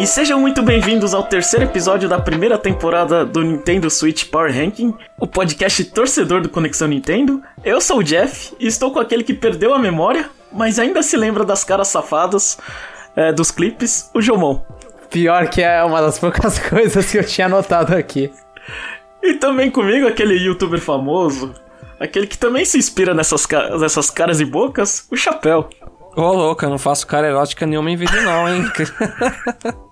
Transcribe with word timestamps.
E 0.00 0.06
sejam 0.06 0.40
muito 0.40 0.62
bem-vindos 0.62 1.12
ao 1.12 1.22
terceiro 1.22 1.66
episódio 1.66 2.08
da 2.08 2.18
primeira 2.18 2.56
temporada 2.56 3.22
do 3.22 3.42
Nintendo 3.42 3.90
Switch 3.90 4.24
Power 4.30 4.50
Ranking, 4.50 4.94
o 5.18 5.26
podcast 5.26 5.84
torcedor 5.84 6.40
do 6.40 6.48
Conexão 6.48 6.88
Nintendo. 6.88 7.42
Eu 7.62 7.82
sou 7.82 7.98
o 7.98 8.02
Jeff 8.02 8.54
e 8.58 8.66
estou 8.66 8.90
com 8.94 8.98
aquele 8.98 9.22
que 9.22 9.34
perdeu 9.34 9.74
a 9.74 9.78
memória, 9.78 10.30
mas 10.50 10.78
ainda 10.78 11.02
se 11.02 11.18
lembra 11.18 11.44
das 11.44 11.64
caras 11.64 11.88
safadas 11.88 12.58
é, 13.14 13.30
dos 13.30 13.50
clipes, 13.50 14.10
o 14.14 14.22
Jomon. 14.22 14.62
Pior 15.10 15.50
que 15.50 15.60
é 15.60 15.84
uma 15.84 16.00
das 16.00 16.18
poucas 16.18 16.58
coisas 16.66 17.10
que 17.10 17.18
eu 17.18 17.24
tinha 17.24 17.46
anotado 17.46 17.94
aqui. 17.94 18.32
E 19.22 19.34
também 19.34 19.70
comigo 19.70 20.08
aquele 20.08 20.34
youtuber 20.34 20.80
famoso, 20.80 21.54
aquele 22.00 22.26
que 22.26 22.38
também 22.38 22.64
se 22.64 22.78
inspira 22.78 23.12
nessas, 23.12 23.46
nessas 23.78 24.08
caras 24.08 24.40
e 24.40 24.46
bocas, 24.46 25.06
o 25.10 25.16
Chapéu. 25.16 25.68
Ô, 26.16 26.32
louca, 26.32 26.64
eu 26.64 26.70
não 26.70 26.78
faço 26.78 27.06
cara 27.06 27.28
erótica 27.28 27.66
nenhuma 27.66 27.90
em 27.90 27.96
vídeo 27.96 28.22
não, 28.22 28.48
hein? 28.48 28.64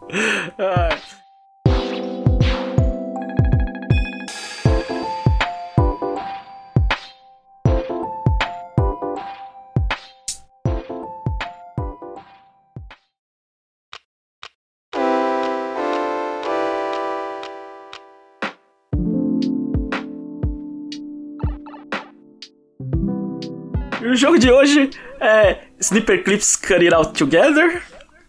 E 24.01 24.07
o 24.07 24.17
jogo 24.17 24.39
de 24.39 24.51
hoje 24.51 24.89
é 25.21 25.65
Sniper 25.79 26.25
Clips 26.25 26.57
Cut 26.57 26.75
It 26.77 26.95
Out 26.95 27.13
Together, 27.13 27.83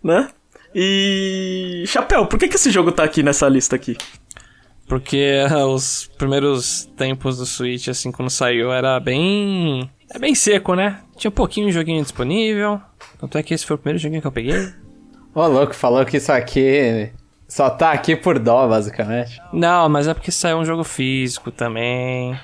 né? 0.03 0.29
E. 0.81 1.83
Chapéu, 1.87 2.25
por 2.25 2.39
que, 2.39 2.47
que 2.47 2.55
esse 2.55 2.71
jogo 2.71 2.89
tá 2.89 3.03
aqui 3.03 3.21
nessa 3.21 3.49
lista 3.49 3.75
aqui? 3.75 3.97
Porque 4.87 5.35
os 5.67 6.09
primeiros 6.17 6.85
tempos 6.95 7.37
do 7.37 7.45
Switch, 7.45 7.89
assim, 7.89 8.13
quando 8.13 8.29
saiu, 8.29 8.71
era 8.71 8.97
bem. 8.97 9.91
É 10.09 10.17
bem 10.17 10.33
seco, 10.33 10.75
né? 10.75 11.01
Tinha 11.17 11.29
um 11.29 11.33
pouquinho 11.33 11.67
de 11.67 11.73
joguinho 11.73 12.01
disponível. 12.01 12.79
Tanto 13.19 13.37
é 13.37 13.43
que 13.43 13.53
esse 13.53 13.65
foi 13.65 13.75
o 13.75 13.77
primeiro 13.77 13.99
joguinho 13.99 14.21
que 14.21 14.27
eu 14.27 14.31
peguei. 14.31 14.73
Ô, 15.35 15.45
louco, 15.47 15.75
falou 15.75 16.05
que 16.05 16.15
isso 16.15 16.31
aqui 16.31 17.11
só 17.45 17.69
tá 17.69 17.91
aqui 17.91 18.15
por 18.15 18.39
dó, 18.39 18.65
basicamente. 18.65 19.41
Não, 19.51 19.89
mas 19.89 20.07
é 20.07 20.13
porque 20.13 20.31
saiu 20.31 20.59
um 20.59 20.65
jogo 20.65 20.85
físico 20.85 21.51
também. 21.51 22.39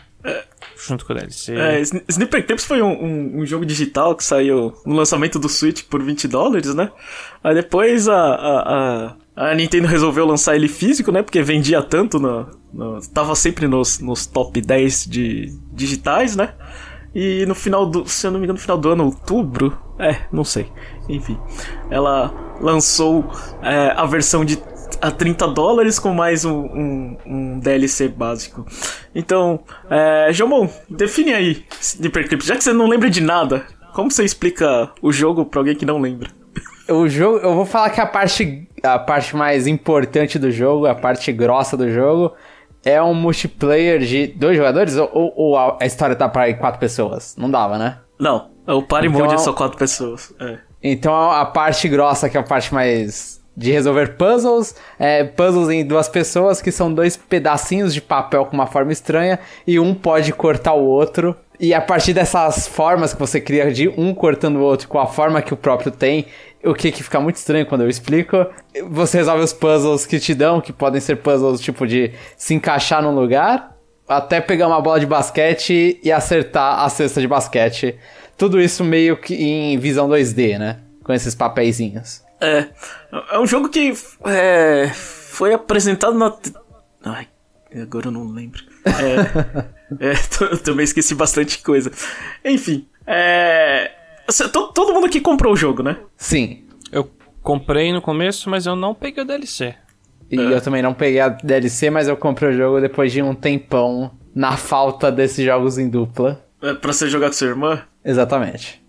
Junto 0.78 1.06
com 1.06 1.14
o 1.14 1.16
DLC. 1.16 1.56
É, 1.56 1.80
Sni- 1.82 2.04
Sniper 2.08 2.46
Clips 2.46 2.66
foi 2.66 2.82
um, 2.82 2.92
um- 2.92 3.40
um 3.42 3.46
jogo 3.46 3.66
digital 3.66 4.16
que 4.16 4.24
saiu 4.24 4.74
no 4.86 4.96
lançamento 4.96 5.40
do 5.40 5.48
Switch 5.50 5.84
por 5.84 6.02
20 6.04 6.28
dólares, 6.28 6.74
né? 6.76 6.92
Aí 7.44 7.54
depois 7.56 8.08
a, 8.10 8.16
a, 8.16 9.16
a, 9.36 9.52
a 9.52 9.56
Nintendo 9.56 9.88
resolveu 9.88 10.26
lançar 10.26 10.56
ele 10.56 10.68
físico, 10.68 11.12
né? 11.12 11.22
Porque 11.24 11.42
vendia 11.42 11.82
tanto, 11.82 12.20
no, 12.20 12.48
no- 12.74 13.00
tava 13.14 13.36
sempre 13.36 13.68
nos, 13.68 14.00
nos 14.00 14.26
top 14.26 14.60
10 14.62 15.06
de 15.06 15.54
digitais, 15.72 16.36
né? 16.36 16.54
E 17.14 17.46
no 17.46 17.56
final 17.56 17.86
do, 17.86 18.06
se 18.06 18.28
eu 18.28 18.32
não 18.32 18.40
me 18.40 18.46
engano, 18.46 18.58
no 18.58 18.62
final 18.62 18.78
do 18.78 18.90
ano, 18.90 19.06
outubro, 19.06 19.78
é, 19.98 20.18
não 20.34 20.44
sei, 20.44 20.70
enfim, 21.08 21.38
ela 21.90 22.34
lançou 22.60 23.32
é, 23.62 23.94
a 23.96 24.06
versão 24.06 24.44
de 24.44 24.58
a 25.02 25.12
30 25.12 25.48
dólares 25.50 26.00
com 26.00 26.14
mais 26.14 26.46
um, 26.46 26.58
um, 26.66 27.18
um 27.26 27.60
DLC 27.60 28.08
básico. 28.08 28.66
Então, 29.14 29.60
é, 29.90 30.30
Jomon, 30.32 30.68
define 30.90 31.34
aí 31.34 31.66
Clips. 32.28 32.46
Já 32.48 32.56
que 32.56 32.64
você 32.64 32.74
não 32.74 32.88
lembra 32.88 33.10
de 33.10 33.22
nada, 33.22 33.66
como 33.94 34.10
você 34.12 34.24
explica 34.24 34.92
o 35.02 35.12
jogo 35.12 35.46
pra 35.46 35.60
alguém 35.60 35.76
que 35.76 35.86
não 35.86 36.00
lembra? 36.00 36.30
O 36.88 37.10
jogo, 37.10 37.40
eu 37.40 37.56
vou 37.56 37.66
falar 37.66 37.90
que 37.90 38.00
a 38.00 38.06
parte, 38.06 38.70
a 38.84 39.00
parte 39.00 39.36
mais 39.36 39.66
importante 39.66 40.38
do 40.38 40.52
jogo, 40.52 40.86
a 40.86 40.94
parte 40.94 41.32
grossa 41.32 41.76
do 41.76 41.92
jogo, 41.92 42.32
é 42.86 43.02
um 43.02 43.16
multiplayer 43.16 44.02
de 44.02 44.28
dois 44.28 44.56
jogadores 44.56 44.96
ou, 44.96 45.10
ou- 45.12 45.34
ou 45.36 45.58
a, 45.58 45.78
história 45.84 46.16
tá 46.16 46.30
pra 46.30 46.54
quatro 46.54 46.80
pessoas? 46.80 47.36
Não 47.40 47.50
dava, 47.50 47.80
né? 47.80 47.98
Não, 48.20 48.52
o 48.68 48.84
Party 48.84 49.08
Então 49.08 49.20
Mode 49.20 49.34
é 49.34 49.36
é 49.36 49.40
um- 49.40 49.44
só 49.44 49.52
quatro 49.52 49.76
pessoas. 49.80 50.32
É. 50.40 50.60
Então 50.84 51.32
a 51.32 51.44
parte 51.48 51.90
grossa, 51.90 52.30
que 52.30 52.38
é 52.38 52.40
a 52.40 52.44
parte 52.44 52.72
mais 52.72 53.44
de 53.56 53.72
resolver 53.72 54.16
puzzles, 54.18 54.76
é 55.00 55.24
puzzles 55.24 55.70
em 55.70 55.86
duas 55.86 56.10
pessoas, 56.10 56.62
que 56.62 56.72
são 56.72 56.94
dois 56.94 57.16
pedacinhos 57.16 57.94
de 57.94 58.02
papel 58.02 58.46
com 58.46 58.54
uma 58.54 58.68
forma 58.68 58.92
estranha, 58.92 59.40
e 59.66 59.80
um 59.80 59.94
pode 59.94 60.34
cortar 60.34 60.74
o 60.74 60.86
outro. 60.86 61.36
E 61.60 61.74
a 61.74 61.80
partir 61.80 62.14
dessas 62.14 62.68
formas 62.68 63.14
que 63.14 63.20
você 63.20 63.40
cria 63.40 63.72
de 63.72 63.88
um 63.88 64.14
cortando 64.14 64.58
o 64.58 64.62
outro 64.62 64.90
com 64.90 65.00
a 65.00 65.08
forma 65.08 65.42
que 65.42 65.54
o 65.54 65.58
próprio 65.58 65.90
tem, 65.90 66.26
o 66.64 66.74
que, 66.74 66.92
que 66.92 67.02
fica 67.02 67.20
muito 67.20 67.38
estranho 67.38 67.66
quando 67.66 67.82
eu 67.82 67.90
explico, 67.90 68.46
você 68.90 69.20
resolve 69.20 69.44
os 69.44 69.54
puzzles 69.54 70.06
que 70.06 70.20
te 70.20 70.34
dão, 70.34 70.60
que 70.60 70.74
podem 70.74 71.00
ser 71.00 71.18
puzzles 71.18 71.62
tipo 71.62 71.88
de 71.88 72.12
se 72.36 72.54
encaixar 72.54 73.02
num 73.02 73.16
lugar, 73.16 73.78
até 74.08 74.42
pegar 74.42 74.68
uma 74.68 74.82
bola 74.82 75.00
de 75.00 75.06
basquete 75.06 76.00
e 76.04 76.12
acertar 76.12 76.84
a 76.84 76.90
cesta 76.90 77.22
de 77.22 77.28
basquete. 77.28 77.96
Tudo 78.38 78.60
isso 78.60 78.84
meio 78.84 79.16
que 79.16 79.34
em 79.34 79.78
visão 79.78 80.10
2D, 80.10 80.58
né? 80.58 80.80
Com 81.04 81.14
esses 81.14 81.34
papeizinhos. 81.34 82.25
É, 82.42 82.68
é 83.32 83.40
um 83.40 83.46
jogo 83.48 83.70
que 83.70 83.94
é, 84.26 84.90
foi 84.94 85.54
apresentado 85.54 86.18
na. 86.18 86.34
Ai, 87.04 87.28
agora 87.82 88.08
eu 88.08 88.12
não 88.12 88.28
lembro. 88.32 88.62
É, 88.86 90.10
é, 90.12 90.14
eu 90.52 90.58
também 90.60 90.84
esqueci 90.84 91.16
bastante 91.16 91.60
coisa. 91.64 91.92
Enfim, 92.44 92.88
é. 93.08 93.92
cê- 94.30 94.50
to- 94.50 94.72
todo 94.74 94.94
mundo 94.94 95.06
aqui 95.08 95.20
comprou 95.22 95.54
o 95.54 95.58
jogo, 95.58 95.82
né? 95.82 95.98
Sim. 96.18 96.68
Eu 96.92 97.10
comprei 97.42 97.92
no 97.94 98.02
começo, 98.02 98.50
mas 98.50 98.66
eu 98.66 98.76
não 98.76 98.94
peguei 98.94 99.24
o 99.24 99.28
DLC. 99.28 99.76
E 100.30 100.38
eu 100.38 100.60
também 100.60 100.82
não 100.82 100.94
peguei 100.94 101.20
a 101.20 101.30
DLC, 101.30 101.90
mas 101.92 102.08
eu 102.08 102.18
comprei 102.18 102.50
o 102.50 102.54
jogo 102.54 102.82
depois 102.82 103.12
de 103.12 103.22
um 103.22 103.36
tempão 103.36 104.12
na 104.34 104.58
falta 104.58 105.12
desses 105.12 105.46
jogos 105.46 105.78
em 105.78 105.88
dupla. 105.88 106.44
É, 106.62 106.74
pra 106.74 106.92
você 106.92 107.08
jogar 107.08 107.28
com 107.28 107.34
sua 107.34 107.48
irmã. 107.48 107.84
Exatamente. 108.04 108.84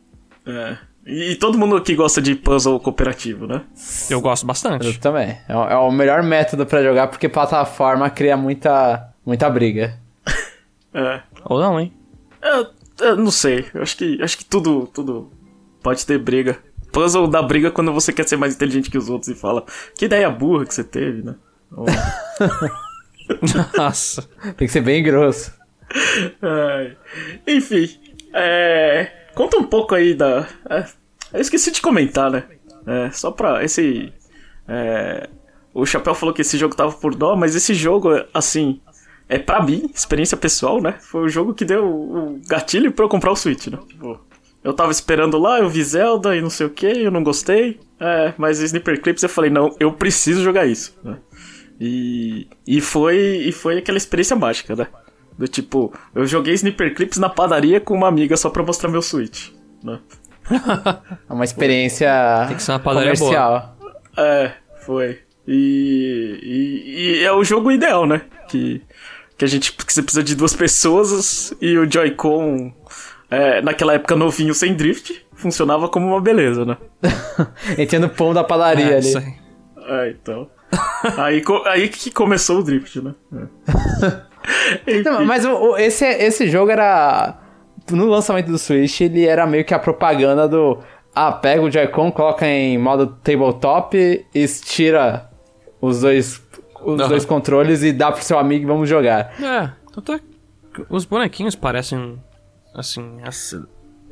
É. 0.47 0.79
E, 1.07 1.33
e 1.33 1.37
todo 1.37 1.57
mundo 1.59 1.77
aqui 1.77 1.95
gosta 1.95 2.21
de 2.21 2.35
puzzle 2.35 2.81
cooperativo, 2.81 3.47
né? 3.47 3.63
Eu 4.11 4.21
gosto 4.21 4.45
bastante. 4.45 4.87
Eu 4.87 4.99
também. 4.99 5.39
É 5.49 5.57
o, 5.57 5.65
é 5.69 5.77
o 5.77 5.91
melhor 5.93 6.23
método 6.23 6.67
pra 6.67 6.83
jogar 6.83 7.07
porque 7.09 7.29
plataforma 7.29 8.11
cria 8.11 8.37
muita, 8.37 9.09
muita 9.25 9.49
briga. 9.51 9.99
É. 10.99 11.21
Ou 11.45 11.61
não, 11.61 11.79
hein? 11.79 11.93
Eu, 12.43 12.69
eu 13.01 13.17
não 13.17 13.31
sei. 13.31 13.67
Eu 13.75 13.83
acho 13.83 13.95
que, 13.99 14.23
acho 14.23 14.39
que 14.39 14.45
tudo, 14.47 14.87
tudo 14.87 15.31
pode 15.83 16.07
ter 16.07 16.17
briga. 16.19 16.59
Puzzle 16.91 17.29
dá 17.29 17.43
briga 17.43 17.71
quando 17.71 17.93
você 17.93 18.15
quer 18.15 18.27
ser 18.27 18.39
mais 18.39 18.55
inteligente 18.55 18.89
que 18.91 18.97
os 18.97 19.11
outros 19.11 19.29
e 19.31 19.35
fala 19.35 19.63
que 19.99 20.07
ideia 20.07 20.31
burra 20.31 20.65
que 20.65 20.73
você 20.75 20.83
teve, 20.83 21.23
né? 21.23 21.35
Ou- 21.71 21.85
Nossa. 23.77 24.23
Tem 24.57 24.67
que 24.67 24.69
ser 24.69 24.81
bem 24.81 25.03
grosso. 25.03 25.53
Ai. 26.41 26.97
Enfim, 27.47 27.91
é, 28.33 29.11
conta 29.37 29.59
um 29.59 29.65
pouco 29.65 29.95
aí 29.95 30.15
da. 30.15 30.49
é, 30.69 30.87
eu 31.33 31.41
esqueci 31.41 31.71
de 31.71 31.81
comentar, 31.81 32.29
né? 32.31 32.45
É, 32.85 33.11
só 33.13 33.31
pra. 33.31 33.63
Esse. 33.63 34.13
é, 34.67 35.29
o 35.73 35.85
Chapéu 35.85 36.15
falou 36.15 36.35
que 36.35 36.41
esse 36.41 36.57
jogo 36.57 36.75
tava 36.75 36.93
por 36.93 37.15
dó, 37.15 37.37
mas 37.37 37.55
esse 37.55 37.75
jogo, 37.75 38.09
assim. 38.35 38.81
É 39.29 39.41
pra 39.41 39.61
mim, 39.61 39.91
experiência 39.93 40.37
pessoal, 40.37 40.81
né? 40.81 40.95
Foi 41.01 41.23
o 41.23 41.29
jogo 41.29 41.53
que 41.53 41.65
deu 41.65 41.85
o 41.85 42.41
gatilho 42.47 42.93
pra 42.93 43.05
eu 43.05 43.09
comprar 43.09 43.33
o 43.33 43.37
Switch, 43.37 43.67
né? 43.67 43.79
Tipo, 43.89 44.21
eu 44.63 44.73
tava 44.73 44.93
esperando 44.93 45.37
lá, 45.37 45.59
eu 45.59 45.69
vi 45.69 45.83
Zelda 45.83 46.37
e 46.37 46.41
não 46.41 46.49
sei 46.49 46.67
o 46.67 46.71
que, 46.71 46.87
eu 46.87 47.11
não 47.11 47.25
gostei. 47.25 47.81
É, 47.99 48.33
mas 48.39 48.61
Sniper 48.61 49.03
Clips 49.03 49.25
eu 49.25 49.29
falei, 49.29 49.51
não, 49.51 49.75
eu 49.81 49.93
preciso 49.93 50.45
jogar 50.45 50.65
isso, 50.65 50.97
né? 51.03 51.19
E, 51.81 52.47
e, 52.65 52.81
foi, 52.81 53.17
e 53.17 53.51
foi 53.51 53.79
aquela 53.79 53.99
experiência 53.99 54.37
mágica, 54.37 54.77
né? 54.77 54.87
Do 55.39 55.47
tipo, 55.47 55.93
eu 56.15 56.27
joguei 56.27 56.55
Sniper 56.55 56.95
Clips 56.95 57.19
na 57.19 57.29
padaria 57.29 57.81
com 57.81 57.95
uma 57.95 58.09
amiga 58.09 58.37
só 58.37 58.49
pra 58.49 58.63
mostrar 58.63 58.89
meu 58.89 59.03
Switch, 59.03 59.51
né? 59.83 59.99
É 61.29 61.33
uma 61.33 61.45
experiência 61.45 62.09
Tem 62.47 62.57
que 62.57 62.63
ser 62.63 62.73
uma 62.73 62.79
padaria 62.79 63.13
comercial. 63.15 63.77
É, 64.17 64.53
foi. 64.81 65.21
E, 65.47 66.41
e, 66.43 67.21
e 67.21 67.25
é 67.25 67.33
o 67.33 67.45
jogo 67.45 67.71
ideal, 67.71 68.07
né? 68.07 68.23
Que, 68.49 68.81
que 69.37 69.45
a 69.45 69.49
gente 69.49 69.73
que 69.73 69.93
você 69.93 70.03
precisa 70.03 70.23
de 70.23 70.35
duas 70.35 70.55
pessoas 70.55 71.55
e 71.61 71.77
o 71.77 71.91
Joy-Con, 71.91 72.73
é, 73.31 73.61
naquela 73.61 73.95
época 73.95 74.17
novinho 74.17 74.55
sem 74.55 74.75
drift, 74.75 75.27
funcionava 75.35 75.89
como 75.89 76.07
uma 76.07 76.21
beleza, 76.21 76.65
né? 76.65 76.77
Entendo 77.79 78.07
o 78.07 78.11
pão 78.11 78.33
da 78.33 78.43
padaria 78.43 78.87
É, 78.87 78.97
ali. 78.97 79.07
isso 79.07 79.19
aí. 79.19 79.35
É, 79.89 80.11
então. 80.11 80.49
aí, 81.19 81.43
aí 81.67 81.89
que 81.89 82.11
começou 82.11 82.61
o 82.61 82.63
drift, 82.63 83.01
né? 83.01 83.15
É. 83.35 84.27
Não, 85.05 85.25
mas 85.25 85.45
o- 85.45 85.73
o- 85.73 85.77
esse, 85.77 86.05
esse 86.07 86.49
jogo 86.49 86.71
era. 86.71 87.39
No 87.91 88.07
lançamento 88.07 88.47
do 88.49 88.59
Switch, 88.59 89.01
ele 89.01 89.25
era 89.27 89.47
meio 89.47 89.65
que 89.65 89.73
a 89.75 89.79
propaganda 89.79 90.49
do. 90.49 90.79
Ah, 91.15 91.33
pega 91.33 91.63
o 91.63 91.71
Joy-Con, 91.71 92.11
coloca 92.13 92.47
em 92.47 92.77
modo 92.77 93.07
tabletop 93.07 94.27
estira 94.35 95.31
os 95.81 96.01
dois, 96.01 96.43
os 96.83 97.09
dois 97.09 97.25
controles 97.25 97.83
e 97.83 97.93
dá 97.93 98.13
pro 98.13 98.23
seu 98.23 98.39
amigo 98.39 98.65
e 98.65 98.67
vamos 98.67 98.89
jogar. 98.89 99.33
É, 99.43 99.71
tanto 99.95 100.13
é 100.13 100.19
que 100.75 100.85
os 100.91 101.05
bonequinhos 101.07 101.55
parecem, 101.55 102.19
assim, 102.75 103.19
ass- 103.25 103.59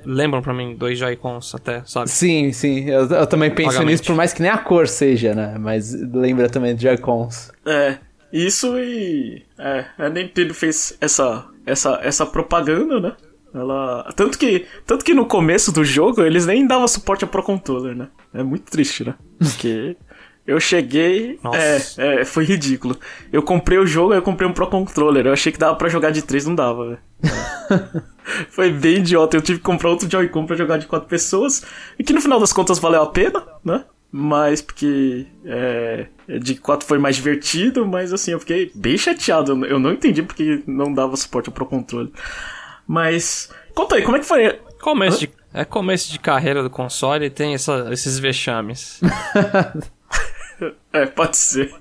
lembram 0.05 0.41
pra 0.41 0.55
mim 0.55 0.75
dois 0.77 0.99
Joy-Cons 0.99 1.55
até, 1.55 1.83
sabe? 1.85 2.09
Sim, 2.09 2.53
sim. 2.53 2.89
Eu, 2.89 3.07
eu 3.09 3.27
também 3.27 3.51
penso 3.51 3.73
Vagamente. 3.73 3.93
nisso, 3.93 4.05
por 4.05 4.15
mais 4.17 4.33
que 4.33 4.41
nem 4.41 4.51
a 4.51 4.57
cor 4.59 4.89
seja, 4.89 5.35
né? 5.35 5.57
Mas 5.59 5.93
lembra 5.93 6.49
também 6.49 6.75
de 6.75 6.83
Joy-Cons. 6.85 7.53
É, 7.67 7.99
isso 8.35 8.77
e. 8.77 9.45
É, 9.57 9.87
a 9.97 10.09
Nintendo 10.09 10.53
fez 10.53 10.99
essa, 11.01 11.47
essa, 11.65 12.01
essa 12.03 12.27
propaganda, 12.27 12.99
né? 12.99 13.17
Ela. 13.55 14.13
Tanto 14.17 14.37
que, 14.37 14.67
tanto 14.85 15.05
que 15.05 15.15
no 15.15 15.25
começo 15.25 15.71
do 15.71 15.85
jogo 15.85 16.23
eles 16.23 16.45
nem 16.45 16.67
davam 16.67 16.89
suporte 16.89 17.25
a 17.25 17.29
Pro 17.29 17.45
Controller, 17.45 17.95
né? 17.95 18.09
É 18.35 18.43
muito 18.43 18.69
triste, 18.69 19.05
né? 19.05 19.15
Porque. 19.39 19.97
Eu 20.47 20.61
cheguei. 20.61 21.39
Nossa. 21.43 22.03
É, 22.03 22.21
é, 22.21 22.25
foi 22.27 22.45
ridículo. 22.45 22.99
Eu 23.33 23.43
comprei 23.43 23.79
o 23.79 23.87
jogo, 23.87 24.13
eu 24.13 24.21
comprei 24.21 24.47
um 24.47 24.53
Pro 24.53 24.67
Controller. 24.67 25.27
Eu 25.27 25.33
achei 25.33 25.51
que 25.51 25.59
dava 25.59 25.75
pra 25.75 25.89
jogar 25.89 26.11
de 26.11 26.21
3, 26.21 26.45
não 26.45 26.55
dava, 26.55 26.85
velho. 26.85 26.99
foi 28.51 28.71
bem 28.71 28.97
idiota. 28.97 29.39
Eu 29.39 29.41
tive 29.41 29.59
que 29.59 29.65
comprar 29.65 29.89
outro 29.89 30.11
Joy-Con 30.11 30.45
pra 30.45 30.55
jogar 30.55 30.77
de 30.77 30.87
4 30.87 31.09
pessoas. 31.09 31.65
E 31.99 32.05
que 32.05 32.13
no 32.13 32.21
final 32.21 32.39
das 32.39 32.53
contas 32.53 32.79
valeu 32.79 33.01
a 33.01 33.07
pena, 33.07 33.43
né? 33.65 33.87
Mas 34.17 34.63
porque 34.63 35.27
é, 35.45 36.07
de 36.41 36.55
4 36.55 36.87
foi 36.87 36.99
mais 36.99 37.17
divertido, 37.17 37.85
mas 37.85 38.13
assim, 38.13 38.31
eu 38.31 38.39
fiquei 38.39 38.71
bem 38.73 38.97
chateado. 38.97 39.67
Eu 39.67 39.81
não 39.81 39.91
entendi 39.91 40.23
porque 40.23 40.63
não 40.69 40.95
dava 40.95 41.17
suporte 41.17 41.49
ao 41.49 41.53
Pro 41.53 41.67
Controller. 41.67 42.13
Mas. 42.87 43.51
Conta 43.75 43.97
aí, 43.97 44.03
como 44.03 44.17
é 44.17 44.21
que 44.21 44.27
foi? 44.27 44.61
Começo 44.81 45.19
de, 45.19 45.31
é 45.53 45.65
começo 45.65 46.13
de 46.13 46.21
carreira 46.21 46.63
do 46.63 46.71
console 46.71 47.27
e 47.27 47.31
tem 47.31 47.55
essa- 47.55 47.89
esses 47.91 48.21
vexames. 48.21 49.01
É, 50.93 51.05
pode 51.07 51.37
ser. 51.37 51.75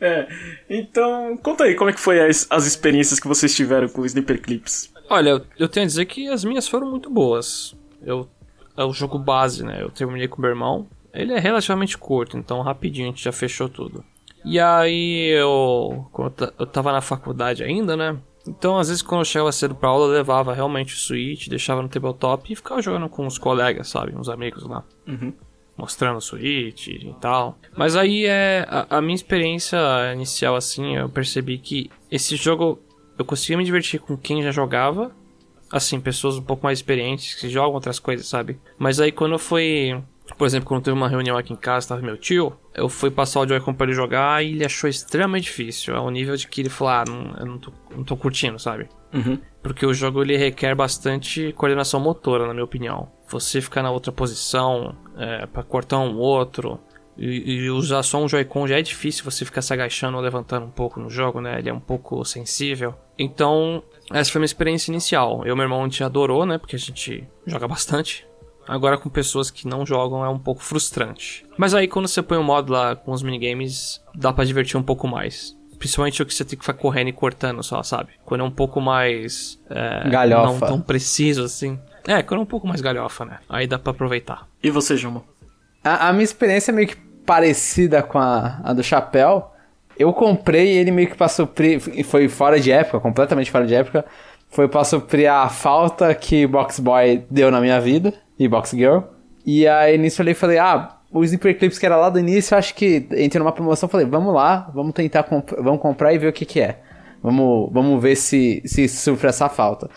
É, 0.00 0.26
então, 0.68 1.36
conta 1.36 1.62
aí, 1.62 1.76
como 1.76 1.90
é 1.90 1.92
que 1.92 2.00
foi 2.00 2.20
as, 2.20 2.44
as 2.50 2.66
experiências 2.66 3.20
que 3.20 3.28
vocês 3.28 3.54
tiveram 3.54 3.88
com 3.88 4.00
o 4.00 4.06
Sniper 4.06 4.42
Clips? 4.42 4.92
Olha, 5.08 5.30
eu- 5.30 5.42
eu 5.56 5.68
tenho 5.68 5.84
a 5.84 5.86
dizer 5.86 6.04
que 6.06 6.26
as 6.28 6.44
minhas 6.44 6.66
foram 6.66 6.90
muito 6.90 7.08
boas. 7.08 7.76
Eu, 8.02 8.28
é 8.76 8.82
o 8.84 8.92
jogo 8.92 9.16
base, 9.16 9.64
né? 9.64 9.80
Eu 9.80 9.90
terminei 9.90 10.26
com 10.26 10.38
o 10.38 10.40
meu 10.40 10.50
irmão. 10.50 10.88
Ele 11.16 11.32
é 11.32 11.38
relativamente 11.38 11.96
curto, 11.98 12.36
então 12.36 12.60
rapidinho 12.62 13.08
a 13.08 13.10
gente 13.10 13.24
já 13.24 13.32
fechou 13.32 13.68
tudo. 13.68 14.04
E 14.44 14.60
aí 14.60 15.28
eu, 15.36 16.06
eu 16.18 16.30
ta- 16.30 16.52
eu 16.58 16.66
tava 16.66 16.92
na 16.92 17.00
faculdade 17.00 17.64
ainda, 17.64 17.96
né? 17.96 18.16
Então 18.46 18.78
às 18.78 18.88
vezes 18.88 19.02
quando 19.02 19.22
eu 19.22 19.24
chegava 19.24 19.50
cedo 19.50 19.74
pra 19.74 19.88
aula 19.88 20.06
eu 20.06 20.12
levava 20.12 20.54
realmente 20.54 20.94
o 20.94 20.98
Switch, 20.98 21.48
deixava 21.48 21.82
no 21.82 21.88
tabletop 21.88 22.52
e 22.52 22.54
ficava 22.54 22.80
jogando 22.80 23.08
com 23.08 23.26
os 23.26 23.38
colegas, 23.38 23.88
sabe? 23.88 24.14
Uns 24.16 24.28
amigos 24.28 24.62
lá. 24.64 24.84
Mostrando 25.76 26.16
o 26.18 26.20
Switch 26.20 26.86
e 26.88 27.14
tal. 27.20 27.58
Mas 27.76 27.96
aí 27.96 28.24
é. 28.24 28.64
A, 28.68 28.98
a 28.98 29.02
minha 29.02 29.14
experiência 29.16 29.76
inicial, 30.14 30.54
assim, 30.56 30.96
eu 30.96 31.08
percebi 31.08 31.58
que 31.58 31.90
esse 32.10 32.34
jogo 32.36 32.78
eu 33.18 33.24
conseguia 33.24 33.58
me 33.58 33.64
divertir 33.64 34.00
com 34.00 34.16
quem 34.16 34.42
já 34.42 34.50
jogava. 34.52 35.10
Assim, 35.70 36.00
pessoas 36.00 36.36
um 36.36 36.42
pouco 36.42 36.62
mais 36.64 36.78
experientes 36.78 37.34
que 37.34 37.48
jogam 37.50 37.74
outras 37.74 37.98
coisas, 37.98 38.26
sabe? 38.26 38.58
Mas 38.78 39.00
aí 39.00 39.10
quando 39.12 39.32
eu 39.32 39.38
fui. 39.38 40.00
Por 40.36 40.46
exemplo, 40.46 40.68
quando 40.68 40.82
teve 40.82 40.96
uma 40.96 41.08
reunião 41.08 41.36
aqui 41.36 41.52
em 41.52 41.56
casa, 41.56 41.88
tava 41.88 42.02
meu 42.02 42.16
tio, 42.16 42.52
eu 42.74 42.88
fui 42.88 43.10
passar 43.10 43.40
o 43.40 43.48
Joy-Con 43.48 43.72
pra 43.74 43.86
ele 43.86 43.94
jogar 43.94 44.44
e 44.44 44.52
ele 44.52 44.64
achou 44.64 44.88
extremamente 44.88 45.44
difícil. 45.44 45.94
Ao 45.94 46.10
nível 46.10 46.36
de 46.36 46.48
que 46.48 46.60
ele 46.60 46.68
falou, 46.68 46.92
ah, 46.92 47.04
não, 47.06 47.36
eu 47.38 47.46
não 47.46 47.58
tô, 47.58 47.72
não 47.94 48.04
tô 48.04 48.16
curtindo, 48.16 48.58
sabe? 48.58 48.88
Porque 49.62 49.86
o 49.86 49.94
jogo 49.94 50.22
ele 50.22 50.36
requer 50.36 50.74
bastante 50.74 51.52
coordenação 51.52 52.00
motora, 52.00 52.46
na 52.46 52.52
minha 52.52 52.64
opinião. 52.64 53.10
Você 53.28 53.60
ficar 53.60 53.82
na 53.82 53.90
outra 53.90 54.12
posição 54.12 54.96
é, 55.16 55.46
para 55.46 55.62
cortar 55.62 55.98
um 55.98 56.16
outro 56.18 56.78
e, 57.16 57.64
e 57.64 57.70
usar 57.70 58.02
só 58.02 58.22
um 58.22 58.28
Joy-Con 58.28 58.66
já 58.66 58.78
é 58.78 58.82
difícil 58.82 59.24
você 59.24 59.44
ficar 59.44 59.62
se 59.62 59.72
agachando 59.72 60.16
ou 60.16 60.22
levantando 60.22 60.66
um 60.66 60.70
pouco 60.70 61.00
no 61.00 61.08
jogo, 61.08 61.40
né? 61.40 61.58
Ele 61.58 61.70
é 61.70 61.72
um 61.72 61.80
pouco 61.80 62.22
sensível. 62.24 62.94
Então, 63.18 63.82
essa 64.12 64.30
foi 64.30 64.38
minha 64.40 64.46
experiência 64.46 64.90
inicial. 64.90 65.42
Eu 65.44 65.54
e 65.54 65.56
meu 65.56 65.64
irmão 65.64 65.80
a 65.80 65.84
gente 65.84 66.04
adorou, 66.04 66.44
né? 66.44 66.58
Porque 66.58 66.76
a 66.76 66.78
gente 66.78 67.26
joga 67.46 67.66
bastante. 67.66 68.25
Agora 68.68 68.98
com 68.98 69.08
pessoas 69.08 69.50
que 69.50 69.66
não 69.66 69.86
jogam 69.86 70.24
é 70.24 70.28
um 70.28 70.38
pouco 70.38 70.62
frustrante. 70.62 71.44
Mas 71.56 71.74
aí 71.74 71.86
quando 71.88 72.08
você 72.08 72.22
põe 72.22 72.38
o 72.38 72.42
modo 72.42 72.72
lá 72.72 72.96
com 72.96 73.12
os 73.12 73.22
minigames, 73.22 74.00
dá 74.14 74.32
pra 74.32 74.44
divertir 74.44 74.76
um 74.76 74.82
pouco 74.82 75.06
mais. 75.06 75.56
Principalmente 75.78 76.22
o 76.22 76.26
que 76.26 76.34
você 76.34 76.44
tem 76.44 76.58
que 76.58 76.64
ficar 76.64 76.78
correndo 76.78 77.08
e 77.08 77.12
cortando 77.12 77.62
só, 77.62 77.82
sabe? 77.82 78.10
Quando 78.24 78.40
é 78.40 78.44
um 78.44 78.50
pouco 78.50 78.80
mais. 78.80 79.60
É, 79.68 80.08
Galhofa. 80.08 80.52
Não 80.52 80.60
tão 80.60 80.80
preciso 80.80 81.44
assim. 81.44 81.78
É, 82.06 82.22
quando 82.22 82.40
é 82.40 82.42
um 82.42 82.46
pouco 82.46 82.66
mais 82.66 82.80
galhofa, 82.80 83.24
né? 83.24 83.38
Aí 83.48 83.66
dá 83.66 83.78
pra 83.78 83.90
aproveitar. 83.90 84.46
E 84.62 84.70
você, 84.70 84.96
Juma? 84.96 85.22
A, 85.82 86.08
a 86.08 86.12
minha 86.12 86.24
experiência 86.24 86.70
é 86.70 86.74
meio 86.74 86.88
que 86.88 86.96
parecida 86.96 88.02
com 88.02 88.18
a, 88.18 88.60
a 88.62 88.72
do 88.72 88.82
Chapéu. 88.82 89.50
Eu 89.98 90.12
comprei 90.12 90.68
ele 90.68 90.90
meio 90.90 91.08
que 91.08 91.16
pra 91.16 91.28
suprir. 91.28 91.80
Foi 92.04 92.28
fora 92.28 92.60
de 92.60 92.70
época, 92.70 93.00
completamente 93.00 93.50
fora 93.50 93.66
de 93.66 93.74
época. 93.74 94.04
Foi 94.56 94.66
pra 94.66 94.84
suprir 94.84 95.30
a 95.30 95.50
falta 95.50 96.14
que 96.14 96.46
Box 96.46 96.80
Boy 96.80 97.26
deu 97.30 97.50
na 97.50 97.60
minha 97.60 97.78
vida, 97.78 98.14
e 98.38 98.48
Box 98.48 98.74
Girl. 98.74 99.00
E 99.44 99.68
aí 99.68 99.98
nisso 99.98 100.22
eu 100.22 100.34
falei, 100.34 100.56
ah, 100.56 100.96
o 101.12 101.20
Clips 101.20 101.78
que 101.78 101.84
era 101.84 101.94
lá 101.94 102.08
do 102.08 102.18
início, 102.18 102.54
eu 102.54 102.58
acho 102.58 102.74
que 102.74 103.06
entrei 103.10 103.38
numa 103.38 103.52
promoção. 103.52 103.86
Falei, 103.86 104.06
vamos 104.06 104.32
lá, 104.32 104.70
vamos 104.72 104.94
tentar 104.94 105.24
comp 105.24 105.50
vamos 105.58 105.78
comprar 105.78 106.14
e 106.14 106.18
ver 106.18 106.28
o 106.28 106.32
que 106.32 106.46
que 106.46 106.58
é. 106.58 106.78
Vamos, 107.22 107.70
vamos 107.70 108.02
ver 108.02 108.16
se, 108.16 108.62
se 108.64 108.88
sofre 108.88 109.28
essa 109.28 109.46
falta. 109.50 109.90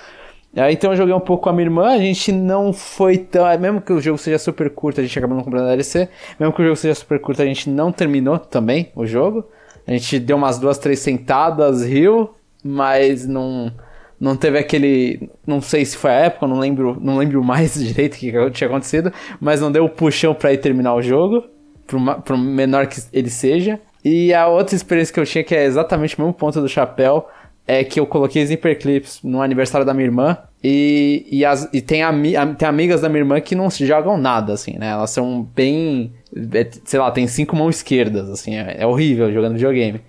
Aí 0.54 0.74
então 0.74 0.92
eu 0.92 0.98
joguei 0.98 1.16
um 1.16 1.22
pouco 1.22 1.44
com 1.44 1.50
a 1.52 1.54
minha 1.54 1.68
irmã, 1.68 1.94
a 1.94 1.98
gente 1.98 2.30
não 2.30 2.74
foi 2.74 3.18
tão. 3.18 3.48
é, 3.48 3.58
Mesmo 3.58 3.80
que 3.80 3.94
o 3.94 4.02
jogo 4.02 4.18
seja 4.18 4.38
super 4.38 4.70
curto, 4.72 5.00
a 5.00 5.04
gente 5.06 5.18
acabou 5.18 5.38
não 5.38 5.44
comprando 5.46 5.68
DLC. 5.68 6.10
Mesmo 6.38 6.54
que 6.54 6.62
o 6.62 6.66
jogo 6.66 6.76
seja 6.76 6.96
super 6.96 7.22
curto, 7.22 7.42
a 7.42 7.46
gente 7.46 7.70
não 7.70 7.94
terminou 7.94 8.38
também 8.38 8.92
o 8.94 9.06
jogo. 9.06 9.46
A 9.88 9.92
gente 9.92 10.20
deu 10.20 10.36
umas 10.36 10.60
duas, 10.60 10.78
três 10.78 11.00
sentadas, 11.00 11.86
riu, 11.86 12.32
mas 12.62 13.26
não. 13.26 13.72
Não 14.20 14.36
teve 14.36 14.58
aquele. 14.60 15.30
Não 15.48 15.62
sei 15.62 15.86
se 15.86 15.96
foi 15.96 16.12
a 16.12 16.16
época, 16.16 16.48
não 16.48 16.60
lembro, 16.60 16.98
não 17.00 17.18
lembro 17.18 17.44
mais 17.44 17.74
direito 17.80 18.16
o 18.16 18.18
que 18.18 18.52
tinha 18.52 18.68
acontecido, 18.70 19.12
mas 19.40 19.62
não 19.62 19.72
deu 19.72 19.86
o 19.86 19.90
puxão 19.90 20.34
pra 20.34 20.52
ir 20.54 20.58
terminar 20.58 20.94
o 20.96 21.02
jogo, 21.02 21.44
por, 21.88 22.38
menor 22.38 22.88
que 22.88 23.00
ele 23.14 23.30
seja. 23.30 23.80
E 24.04 24.34
a 24.34 24.48
outra 24.48 24.76
experiência 24.76 25.14
que 25.14 25.20
eu 25.20 25.26
tinha, 25.26 25.44
que 25.44 25.56
é 25.56 25.66
exatamente 25.66 26.18
o 26.18 26.22
mesmo 26.22 26.34
ponto 26.34 26.60
do 26.62 26.70
chapéu, 26.70 27.28
é 27.68 27.84
que 27.84 28.00
eu 28.00 28.06
coloquei 28.06 28.42
Snipper 28.44 28.80
Clips 28.80 29.20
no 29.24 29.42
aniversário 29.42 29.86
da 29.86 29.94
minha 29.94 30.06
irmã. 30.06 30.38
E, 30.64 31.26
e, 31.32 31.46
as, 31.46 31.70
e 31.72 31.82
tem, 31.82 32.02
ami, 32.04 32.36
am- 32.36 32.54
tem 32.56 32.68
amigas 32.68 33.00
da 33.02 33.08
minha 33.08 33.22
irmã 33.22 33.40
que 33.40 33.56
não 33.56 33.70
jogam 33.70 34.18
nada, 34.18 34.54
assim, 34.54 34.78
né? 34.78 34.90
Elas 34.90 35.12
são 35.12 35.44
bem. 35.56 36.12
é, 36.54 36.68
sei 36.84 37.00
lá, 37.00 37.12
tem 37.12 37.28
cinco 37.28 37.56
mãos 37.56 37.78
esquerdas, 37.78 38.30
assim, 38.30 38.56
é, 38.58 38.78
é 38.80 38.86
horrível 38.88 39.32
jogando 39.32 39.54
videogame. 39.54 40.02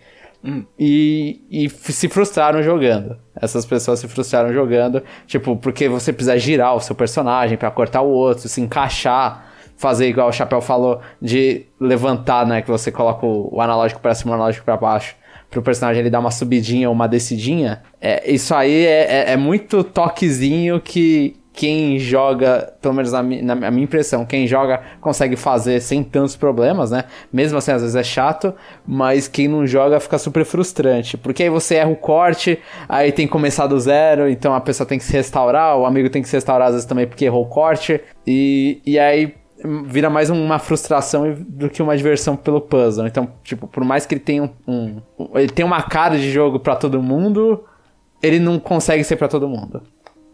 E, 0.78 1.42
e 1.50 1.68
se 1.68 2.08
frustraram 2.08 2.62
jogando. 2.62 3.18
Essas 3.36 3.66
pessoas 3.66 4.00
se 4.00 4.08
frustraram 4.08 4.52
jogando, 4.52 5.02
tipo, 5.26 5.56
porque 5.56 5.88
você 5.88 6.12
precisa 6.12 6.38
girar 6.38 6.74
o 6.74 6.80
seu 6.80 6.94
personagem 6.94 7.58
pra 7.58 7.70
cortar 7.70 8.00
o 8.00 8.08
outro, 8.08 8.48
se 8.48 8.60
encaixar, 8.60 9.50
fazer 9.76 10.08
igual 10.08 10.28
o 10.28 10.32
Chapéu 10.32 10.60
falou, 10.60 11.00
de 11.20 11.66
levantar, 11.78 12.46
né? 12.46 12.62
Que 12.62 12.70
você 12.70 12.90
coloca 12.90 13.24
o, 13.26 13.60
analógico 13.60 14.00
pra 14.00 14.14
cima 14.14 14.32
o 14.32 14.34
analógico 14.34 14.64
pra 14.64 14.76
baixo. 14.76 15.14
Pro 15.50 15.62
personagem 15.62 16.00
ele 16.00 16.10
dar 16.10 16.20
uma 16.20 16.30
subidinha 16.30 16.88
ou 16.88 16.94
uma 16.94 17.08
descidinha. 17.08 17.82
É, 18.00 18.30
isso 18.30 18.54
aí 18.54 18.86
é, 18.86 19.30
é, 19.30 19.32
é 19.32 19.36
muito 19.36 19.82
toquezinho 19.82 20.80
que 20.80 21.39
quem 21.52 21.98
joga, 21.98 22.72
pelo 22.80 22.94
menos 22.94 23.12
na, 23.12 23.22
na 23.22 23.54
na 23.54 23.70
minha 23.70 23.84
impressão, 23.84 24.24
quem 24.24 24.46
joga 24.46 24.80
consegue 25.00 25.36
fazer 25.36 25.80
sem 25.80 26.02
tantos 26.02 26.36
problemas, 26.36 26.90
né? 26.90 27.04
Mesmo 27.32 27.58
assim, 27.58 27.72
às 27.72 27.82
vezes 27.82 27.96
é 27.96 28.02
chato, 28.04 28.54
mas 28.86 29.26
quem 29.28 29.48
não 29.48 29.66
joga 29.66 29.98
fica 30.00 30.16
super 30.18 30.44
frustrante. 30.44 31.16
Porque 31.16 31.42
aí 31.42 31.50
você 31.50 31.74
erra 31.76 31.90
o 31.90 31.96
corte, 31.96 32.58
aí 32.88 33.10
tem 33.12 33.26
que 33.26 33.32
começar 33.32 33.66
do 33.66 33.78
zero, 33.78 34.28
então 34.28 34.54
a 34.54 34.60
pessoa 34.60 34.86
tem 34.86 34.98
que 34.98 35.04
se 35.04 35.12
restaurar, 35.12 35.76
o 35.76 35.84
amigo 35.84 36.08
tem 36.08 36.22
que 36.22 36.28
se 36.28 36.36
restaurar 36.36 36.68
às 36.68 36.74
vezes 36.74 36.86
também 36.86 37.06
porque 37.06 37.24
errou 37.24 37.42
o 37.44 37.48
corte, 37.48 38.00
e, 38.26 38.80
e 38.86 38.98
aí 38.98 39.34
vira 39.84 40.08
mais 40.08 40.30
uma 40.30 40.58
frustração 40.58 41.34
do 41.46 41.68
que 41.68 41.82
uma 41.82 41.94
diversão 41.96 42.34
pelo 42.36 42.60
puzzle. 42.62 43.06
Então, 43.06 43.28
tipo, 43.42 43.66
por 43.66 43.84
mais 43.84 44.06
que 44.06 44.14
ele 44.14 44.20
tenha 44.22 44.44
um, 44.66 45.00
um- 45.18 45.28
ele 45.34 45.48
tenha 45.50 45.66
uma 45.66 45.82
cara 45.82 46.16
de 46.16 46.30
jogo 46.30 46.58
pra 46.60 46.76
todo 46.76 47.02
mundo, 47.02 47.62
ele 48.22 48.38
não 48.38 48.58
consegue 48.58 49.04
ser 49.04 49.16
pra 49.16 49.28
todo 49.28 49.46
mundo. 49.48 49.82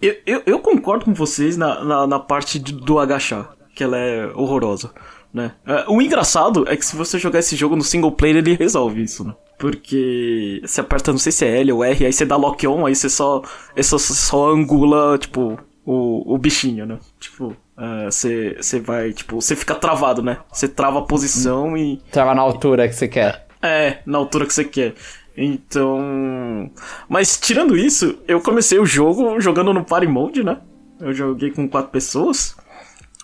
Eu, 0.00 0.14
eu, 0.26 0.42
eu 0.46 0.58
concordo 0.58 1.04
com 1.04 1.14
vocês 1.14 1.56
na, 1.56 1.82
na, 1.84 2.06
na 2.06 2.18
parte 2.18 2.58
de- 2.58 2.72
do 2.72 2.98
agachar, 2.98 3.50
que 3.74 3.82
ela 3.82 3.96
é 3.96 4.26
horrorosa, 4.34 4.90
né? 5.32 5.52
É, 5.66 5.84
o 5.88 6.00
engraçado 6.02 6.64
é 6.68 6.76
que 6.76 6.84
se 6.84 6.94
você 6.96 7.18
jogar 7.18 7.38
esse 7.38 7.56
jogo 7.56 7.74
no 7.76 7.82
single 7.82 8.12
player, 8.12 8.36
ele 8.36 8.54
resolve 8.54 9.02
isso, 9.02 9.24
né? 9.24 9.34
Porque 9.58 10.60
você 10.64 10.80
aperta, 10.80 11.12
não 11.12 11.18
sei 11.18 11.32
se 11.32 11.44
é 11.46 11.60
L 11.60 11.72
ou 11.72 11.84
R, 11.84 12.04
aí 12.06 12.12
você 12.12 12.24
dá 12.26 12.36
lock 12.36 12.66
on, 12.66 12.84
aí 12.86 12.94
você 12.94 13.08
só, 13.08 13.42
só, 13.82 13.98
só 13.98 14.50
angula, 14.50 15.16
tipo, 15.18 15.58
o, 15.84 16.34
o 16.34 16.38
bichinho, 16.38 16.84
né? 16.84 16.98
Tipo, 17.18 17.56
é, 17.78 18.04
você, 18.10 18.56
você 18.60 18.78
vai, 18.80 19.12
tipo, 19.12 19.40
você 19.40 19.56
fica 19.56 19.74
travado, 19.74 20.22
né? 20.22 20.38
Você 20.52 20.68
trava 20.68 20.98
a 20.98 21.02
posição 21.02 21.76
e 21.76 21.96
Trava 22.10 22.34
na 22.34 22.42
altura 22.42 22.86
que 22.86 22.94
você 22.94 23.08
quer. 23.08 23.46
é, 23.62 23.98
na 24.04 24.18
altura 24.18 24.44
que 24.46 24.52
você 24.52 24.64
quer. 24.64 24.94
Então. 25.36 26.70
Mas 27.08 27.38
tirando 27.38 27.76
isso, 27.76 28.18
eu 28.26 28.40
comecei 28.40 28.78
o 28.78 28.86
jogo 28.86 29.38
jogando 29.40 29.74
no 29.74 29.84
Party 29.84 30.06
Mode, 30.06 30.42
né? 30.42 30.60
Eu 30.98 31.12
joguei 31.12 31.50
com 31.50 31.68
quatro 31.68 31.90
pessoas. 31.90 32.56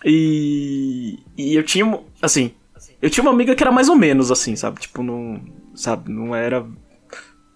E. 0.05 1.19
E 1.37 1.55
eu 1.55 1.63
tinha. 1.63 1.99
Assim. 2.21 2.53
Eu 3.01 3.09
tinha 3.09 3.23
uma 3.23 3.33
amiga 3.33 3.55
que 3.55 3.63
era 3.63 3.73
mais 3.73 3.89
ou 3.89 3.97
menos 3.97 4.31
assim, 4.31 4.55
sabe? 4.55 4.81
Tipo, 4.81 5.03
não. 5.03 5.41
Sabe? 5.75 6.13
Não 6.13 6.35
era. 6.35 6.67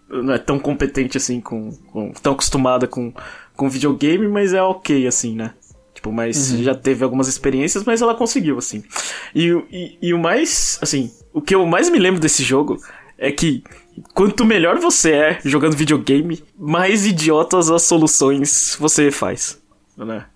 Não 0.09 0.33
é 0.33 0.39
tão 0.39 0.59
competente 0.59 1.19
assim, 1.19 1.41
com. 1.41 1.71
com 1.93 2.13
tão 2.13 2.33
acostumada 2.33 2.87
com, 2.87 3.13
com 3.55 3.69
videogame, 3.69 4.27
mas 4.27 4.55
é 4.55 4.63
ok, 4.63 5.07
assim, 5.07 5.35
né? 5.35 5.53
Tipo, 5.93 6.13
mas 6.13 6.51
já 6.59 6.75
teve 6.75 7.03
algumas 7.03 7.27
experiências, 7.27 7.83
mas 7.85 8.01
ela 8.01 8.15
conseguiu, 8.15 8.59
assim. 8.59 8.85
E, 9.35 9.49
e, 9.71 9.99
e 10.01 10.15
o 10.15 10.19
mais, 10.19 10.79
assim, 10.81 11.11
o 11.33 11.41
que 11.41 11.55
eu 11.55 11.67
mais 11.67 11.91
me 11.91 11.99
lembro 11.99 12.21
desse 12.21 12.43
jogo 12.43 12.77
é 13.19 13.33
que 13.33 13.65
quanto 14.15 14.45
melhor 14.45 14.79
você 14.79 15.13
é 15.13 15.41
jogando 15.45 15.77
videogame, 15.77 16.43
mais 16.59 17.07
idiotas 17.07 17.71
as 17.71 17.83
soluções 17.83 18.77
você 18.79 19.11
faz, 19.11 19.61
né? 19.97 20.27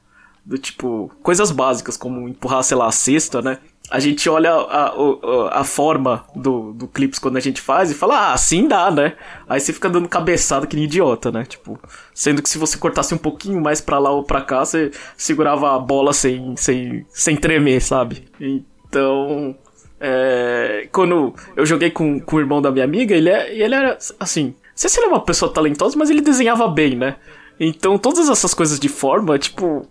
Do 0.45 0.57
tipo, 0.57 1.11
coisas 1.23 1.50
básicas, 1.50 1.97
como 1.97 2.26
empurrar, 2.29 2.62
sei 2.62 2.76
lá, 2.76 2.87
a 2.87 2.93
cesta, 2.93 3.43
né? 3.43 3.59
A 3.90 3.99
gente 3.99 4.29
olha 4.29 4.52
a, 4.52 4.87
a, 4.87 5.61
a 5.61 5.64
forma 5.64 6.25
do, 6.35 6.73
do 6.73 6.87
clips 6.87 7.19
quando 7.19 7.37
a 7.37 7.40
gente 7.40 7.61
faz 7.61 7.90
e 7.90 7.95
fala, 7.95 8.17
ah, 8.17 8.33
assim 8.33 8.67
dá, 8.67 8.90
né? 8.90 9.17
Aí 9.49 9.61
você 9.61 9.73
fica 9.73 9.90
dando 9.90 10.09
cabeçada 10.09 10.67
que 10.67 10.76
nem 10.76 10.85
idiota, 10.85 11.31
né? 11.33 11.45
Tipo, 11.45 11.79
sendo 12.14 12.40
que 12.40 12.49
se 12.49 12.57
você 12.57 12.79
cortasse 12.79 13.12
um 13.12 13.19
pouquinho 13.19 13.61
mais 13.61 13.81
pra 13.81 13.99
lá 13.99 14.11
ou 14.11 14.23
pra 14.23 14.43
cá, 14.43 14.64
você 14.64 14.93
segurava 15.17 15.75
a 15.75 15.79
bola 15.79 16.12
sem, 16.12 16.57
sem, 16.57 17.05
sem 17.11 17.37
tremer, 17.37 17.83
sabe? 17.83 18.29
Então, 18.40 19.57
é, 20.00 20.88
quando 20.90 21.35
eu 21.54 21.66
joguei 21.66 21.90
com, 21.90 22.19
com 22.19 22.37
o 22.37 22.40
irmão 22.40 22.62
da 22.62 22.71
minha 22.71 22.85
amiga, 22.85 23.14
ele, 23.14 23.28
é, 23.28 23.54
ele 23.54 23.75
era, 23.75 23.99
assim, 24.19 24.47
não 24.47 24.54
sei 24.75 24.88
se 24.88 24.99
ele 24.99 25.07
é 25.07 25.09
uma 25.11 25.25
pessoa 25.25 25.52
talentosa, 25.52 25.97
mas 25.99 26.09
ele 26.09 26.23
desenhava 26.23 26.66
bem, 26.66 26.97
né? 26.97 27.16
Então, 27.59 27.99
todas 27.99 28.30
essas 28.30 28.54
coisas 28.54 28.80
de 28.80 28.88
forma, 28.88 29.38
tipo, 29.38 29.87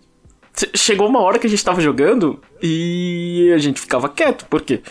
chegou 0.76 1.08
uma 1.08 1.22
hora 1.22 1.38
que 1.38 1.46
a 1.46 1.50
gente 1.50 1.64
tava 1.64 1.80
jogando 1.80 2.40
e 2.62 3.52
a 3.54 3.60
gente 3.60 3.80
ficava 3.80 4.10
quieto. 4.10 4.46
Por 4.46 4.62
quê? 4.62 4.82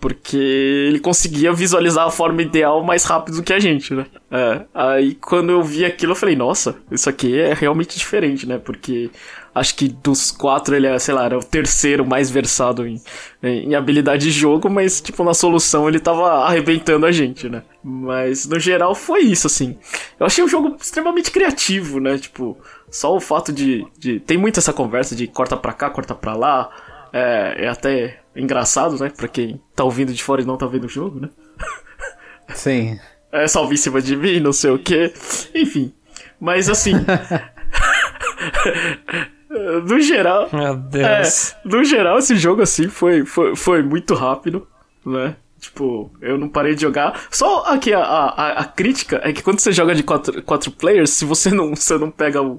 Porque 0.00 0.36
ele 0.36 0.98
conseguia 0.98 1.52
visualizar 1.52 2.06
a 2.06 2.10
forma 2.10 2.40
ideal 2.40 2.82
mais 2.82 3.04
rápido 3.04 3.36
do 3.36 3.42
que 3.42 3.52
a 3.52 3.60
gente, 3.60 3.92
né? 3.92 4.06
É, 4.30 4.62
aí 4.74 5.14
quando 5.14 5.50
eu 5.50 5.62
vi 5.62 5.84
aquilo, 5.84 6.12
eu 6.12 6.16
falei, 6.16 6.34
nossa, 6.34 6.76
isso 6.90 7.08
aqui 7.08 7.38
é 7.38 7.52
realmente 7.52 7.98
diferente, 7.98 8.46
né? 8.46 8.58
Porque 8.58 9.10
acho 9.54 9.74
que 9.74 9.88
dos 9.88 10.30
quatro 10.30 10.74
ele 10.74 10.86
é, 10.86 10.98
sei 10.98 11.14
lá, 11.14 11.24
era 11.24 11.38
o 11.38 11.44
terceiro 11.44 12.06
mais 12.06 12.30
versado 12.30 12.86
em, 12.86 13.00
em 13.42 13.74
habilidade 13.74 14.24
de 14.24 14.30
jogo, 14.30 14.70
mas, 14.70 15.00
tipo, 15.00 15.22
na 15.24 15.34
solução 15.34 15.88
ele 15.88 16.00
tava 16.00 16.44
arrebentando 16.44 17.06
a 17.06 17.12
gente, 17.12 17.48
né? 17.48 17.62
Mas 17.82 18.46
no 18.46 18.58
geral 18.58 18.94
foi 18.94 19.20
isso, 19.20 19.46
assim. 19.46 19.76
Eu 20.18 20.26
achei 20.26 20.42
o 20.42 20.48
jogo 20.48 20.76
extremamente 20.80 21.30
criativo, 21.30 22.00
né? 22.00 22.16
Tipo, 22.16 22.56
só 22.90 23.14
o 23.14 23.20
fato 23.20 23.52
de, 23.52 23.86
de. 23.98 24.20
Tem 24.20 24.38
muito 24.38 24.58
essa 24.58 24.72
conversa 24.72 25.14
de 25.14 25.26
corta 25.26 25.56
pra 25.56 25.72
cá, 25.72 25.90
corta 25.90 26.14
pra 26.14 26.34
lá. 26.34 26.70
É, 27.12 27.64
é 27.64 27.68
até 27.68 28.20
engraçado, 28.34 28.98
né? 28.98 29.10
Pra 29.14 29.28
quem 29.28 29.60
tá 29.74 29.84
ouvindo 29.84 30.12
de 30.14 30.22
fora 30.22 30.40
e 30.40 30.44
não 30.46 30.56
tá 30.56 30.66
vendo 30.66 30.84
o 30.84 30.88
jogo, 30.88 31.20
né? 31.20 31.28
Sim. 32.54 32.98
É, 33.30 33.46
salve 33.46 33.74
em 33.74 33.78
cima 33.78 34.00
de 34.00 34.16
mim, 34.16 34.40
não 34.40 34.52
sei 34.52 34.70
o 34.70 34.78
que. 34.78 35.12
Enfim. 35.54 35.92
Mas 36.40 36.68
assim. 36.68 36.92
no 39.86 40.00
geral. 40.00 40.48
Meu 40.52 40.76
Deus. 40.76 41.52
É, 41.52 41.56
no 41.64 41.84
geral, 41.84 42.18
esse 42.18 42.36
jogo 42.36 42.62
assim 42.62 42.88
foi, 42.88 43.24
foi, 43.24 43.54
foi 43.54 43.82
muito 43.82 44.14
rápido, 44.14 44.66
né? 45.04 45.36
Tipo, 45.60 46.10
eu 46.20 46.36
não 46.36 46.48
parei 46.48 46.74
de 46.74 46.82
jogar. 46.82 47.26
Só 47.30 47.64
aqui 47.66 47.92
a, 47.94 48.02
a, 48.02 48.52
a 48.60 48.64
crítica 48.64 49.20
é 49.22 49.32
que 49.32 49.42
quando 49.42 49.60
você 49.60 49.70
joga 49.70 49.94
de 49.94 50.02
quatro, 50.02 50.42
quatro 50.42 50.72
players, 50.72 51.10
se 51.10 51.24
você 51.24 51.50
não, 51.50 51.76
você 51.76 51.96
não 51.96 52.10
pega 52.10 52.42
o, 52.42 52.58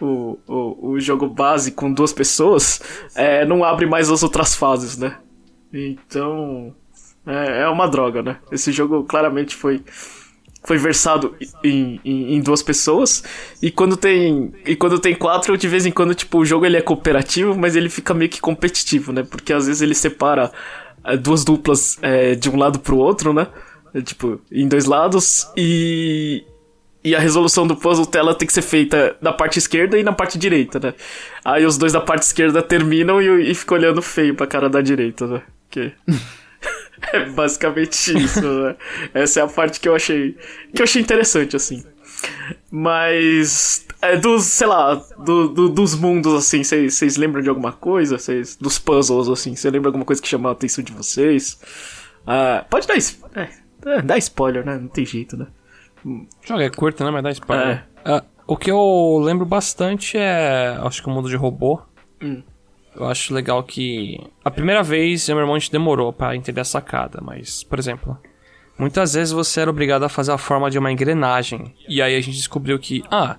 o, 0.00 0.38
o, 0.46 0.90
o 0.90 1.00
jogo 1.00 1.26
base 1.26 1.72
com 1.72 1.92
duas 1.92 2.12
pessoas, 2.12 2.80
é, 3.16 3.44
não 3.44 3.64
abre 3.64 3.86
mais 3.86 4.08
as 4.08 4.22
outras 4.22 4.54
fases, 4.54 4.96
né? 4.96 5.18
Então. 5.72 6.72
É, 7.26 7.62
é 7.62 7.68
uma 7.68 7.88
droga, 7.88 8.22
né? 8.22 8.36
Esse 8.52 8.70
jogo 8.70 9.02
claramente 9.02 9.56
foi 9.56 9.82
foi 10.66 10.78
versado 10.78 11.34
em, 11.62 12.00
em, 12.04 12.34
em, 12.36 12.40
duas 12.40 12.62
pessoas 12.62 13.22
e 13.60 13.70
quando 13.70 13.96
tem 13.96 14.52
e 14.66 14.74
quando 14.74 14.98
tem 14.98 15.14
quatro 15.14 15.58
de 15.58 15.68
vez 15.68 15.84
em 15.84 15.90
quando 15.90 16.14
tipo 16.14 16.38
o 16.38 16.44
jogo 16.44 16.64
ele 16.64 16.78
é 16.78 16.80
cooperativo 16.80 17.54
mas 17.54 17.76
ele 17.76 17.90
fica 17.90 18.14
meio 18.14 18.30
que 18.30 18.40
competitivo 18.40 19.12
né 19.12 19.22
porque 19.22 19.52
às 19.52 19.66
vezes 19.66 19.82
ele 19.82 19.94
separa 19.94 20.50
é, 21.04 21.16
duas 21.16 21.44
duplas 21.44 21.98
é, 22.00 22.34
de 22.34 22.48
um 22.48 22.56
lado 22.56 22.78
pro 22.78 22.96
outro, 22.96 23.32
né? 23.32 23.46
É, 23.92 24.00
tipo, 24.00 24.40
em 24.50 24.66
dois 24.66 24.86
lados. 24.86 25.46
E. 25.56 26.44
E 27.06 27.14
a 27.14 27.18
resolução 27.18 27.66
do 27.66 27.76
puzzle 27.76 28.06
tela 28.06 28.34
tem 28.34 28.46
que 28.46 28.52
ser 28.52 28.62
feita 28.62 29.14
na 29.20 29.30
parte 29.30 29.58
esquerda 29.58 29.98
e 29.98 30.02
na 30.02 30.14
parte 30.14 30.38
direita, 30.38 30.80
né? 30.80 30.94
Aí 31.44 31.66
os 31.66 31.76
dois 31.76 31.92
da 31.92 32.00
parte 32.00 32.22
esquerda 32.22 32.62
terminam 32.62 33.20
e, 33.20 33.50
e 33.50 33.54
ficam 33.54 33.76
olhando 33.76 34.00
feio 34.00 34.34
pra 34.34 34.46
cara 34.46 34.70
da 34.70 34.80
direita, 34.80 35.26
né? 35.26 35.42
Que... 35.68 35.92
é 37.12 37.24
basicamente 37.26 38.16
isso, 38.16 38.42
né? 38.42 38.76
Essa 39.12 39.40
é 39.40 39.42
a 39.42 39.46
parte 39.46 39.80
que 39.80 39.88
eu 39.88 39.94
achei. 39.94 40.36
que 40.74 40.80
eu 40.80 40.84
achei 40.84 41.02
interessante, 41.02 41.56
assim. 41.56 41.84
Mas. 42.70 43.86
É, 44.02 44.18
dos, 44.18 44.44
sei 44.44 44.66
lá, 44.66 44.94
do, 45.18 45.48
do, 45.48 45.68
dos 45.70 45.94
mundos, 45.94 46.34
assim, 46.34 46.62
vocês 46.62 47.16
lembram 47.16 47.40
de 47.40 47.48
alguma 47.48 47.72
coisa? 47.72 48.18
Cês, 48.18 48.54
dos 48.54 48.78
puzzles, 48.78 49.30
assim, 49.30 49.56
você 49.56 49.70
lembra 49.70 49.88
alguma 49.88 50.04
coisa 50.04 50.20
que 50.20 50.28
chamou 50.28 50.50
a 50.50 50.52
atenção 50.52 50.84
de 50.84 50.92
vocês? 50.92 51.58
Ah, 52.26 52.66
pode 52.68 52.86
dar, 52.86 52.96
é, 52.96 53.48
é, 53.86 54.02
dá 54.02 54.18
spoiler, 54.18 54.64
né? 54.64 54.78
Não 54.78 54.88
tem 54.88 55.06
jeito, 55.06 55.36
né? 55.36 55.46
O 56.04 56.26
jogo 56.42 56.60
é 56.60 56.68
curto, 56.68 57.02
né? 57.02 57.10
Mas 57.10 57.22
dá 57.22 57.30
spoiler. 57.30 57.86
É. 58.04 58.16
Uh, 58.16 58.22
o 58.46 58.56
que 58.56 58.70
eu 58.70 59.18
lembro 59.22 59.46
bastante 59.46 60.18
é. 60.18 60.76
Acho 60.82 61.02
que 61.02 61.08
o 61.08 61.12
mundo 61.12 61.28
de 61.28 61.36
robô. 61.36 61.80
Hum. 62.22 62.42
Eu 62.96 63.06
acho 63.06 63.34
legal 63.34 63.62
que. 63.62 64.20
A 64.44 64.50
primeira 64.50 64.82
vez, 64.82 65.28
meu 65.28 65.38
irmão, 65.38 65.54
a 65.54 65.58
gente 65.58 65.72
demorou 65.72 66.12
pra 66.12 66.36
entender 66.36 66.60
a 66.60 66.64
sacada, 66.64 67.20
mas, 67.22 67.62
por 67.64 67.78
exemplo. 67.78 68.18
Muitas 68.76 69.14
vezes 69.14 69.32
você 69.32 69.60
era 69.60 69.70
obrigado 69.70 70.02
a 70.02 70.08
fazer 70.08 70.32
a 70.32 70.38
forma 70.38 70.68
de 70.68 70.78
uma 70.78 70.90
engrenagem. 70.90 71.72
E 71.88 72.02
aí 72.02 72.16
a 72.16 72.20
gente 72.20 72.36
descobriu 72.36 72.76
que, 72.78 73.04
ah, 73.08 73.36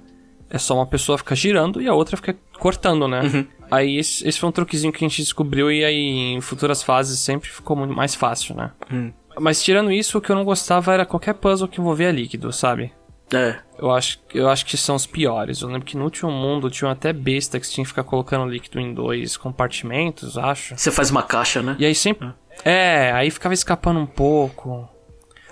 é 0.50 0.58
só 0.58 0.76
uma 0.76 0.86
pessoa 0.86 1.18
ficar 1.18 1.36
girando 1.36 1.82
e 1.82 1.88
a 1.88 1.94
outra 1.94 2.16
fica 2.16 2.38
cortando, 2.58 3.08
né? 3.08 3.22
Uhum. 3.22 3.46
Aí 3.70 3.98
esse, 3.98 4.28
esse, 4.28 4.40
foi 4.40 4.48
um 4.48 4.52
truquezinho 4.52 4.94
que 4.94 5.04
a 5.04 5.08
gente 5.08 5.22
descobriu 5.22 5.72
e 5.72 5.84
aí 5.84 6.34
em 6.34 6.40
futuras 6.40 6.84
fases 6.84 7.20
sempre 7.20 7.50
ficou 7.50 7.76
muito 7.76 7.94
mais 7.94 8.16
fácil, 8.16 8.56
né? 8.56 8.72
Uhum. 8.92 9.12
Mas 9.40 9.62
tirando 9.62 9.92
isso, 9.92 10.18
o 10.18 10.22
que 10.22 10.32
eu 10.32 10.36
não 10.36 10.46
gostava 10.46 10.94
era 10.94 11.06
qualquer 11.06 11.34
puzzle 11.34 11.68
que 11.68 11.82
envolvia 11.82 12.12
líquido, 12.12 12.54
sabe? 12.54 12.94
É. 13.34 13.56
Eu 13.78 13.92
acho, 13.92 14.20
eu 14.34 14.50
acho 14.50 14.66
que 14.66 14.78
são 14.78 14.96
os 14.96 15.06
piores. 15.06 15.62
Eu 15.62 15.68
lembro 15.68 15.86
que 15.86 15.98
no 15.98 16.04
último 16.04 16.32
mundo 16.32 16.70
tinha 16.70 16.92
até 16.92 17.12
besta 17.12 17.60
que 17.60 17.66
você 17.66 17.74
tinha 17.74 17.84
que 17.84 17.90
ficar 17.90 18.04
colocando 18.04 18.50
líquido 18.50 18.80
em 18.80 18.94
dois 18.94 19.36
compartimentos, 19.36 20.38
acho. 20.38 20.78
Você 20.78 20.92
faz 20.92 21.10
uma 21.12 21.24
caixa, 21.24 21.62
né? 21.62 21.76
E 21.80 21.86
aí 21.86 21.96
sempre. 21.96 22.30
É, 22.64 23.08
é 23.08 23.12
aí 23.12 23.30
ficava 23.32 23.54
escapando 23.54 24.00
um 24.00 24.06
pouco. 24.06 24.88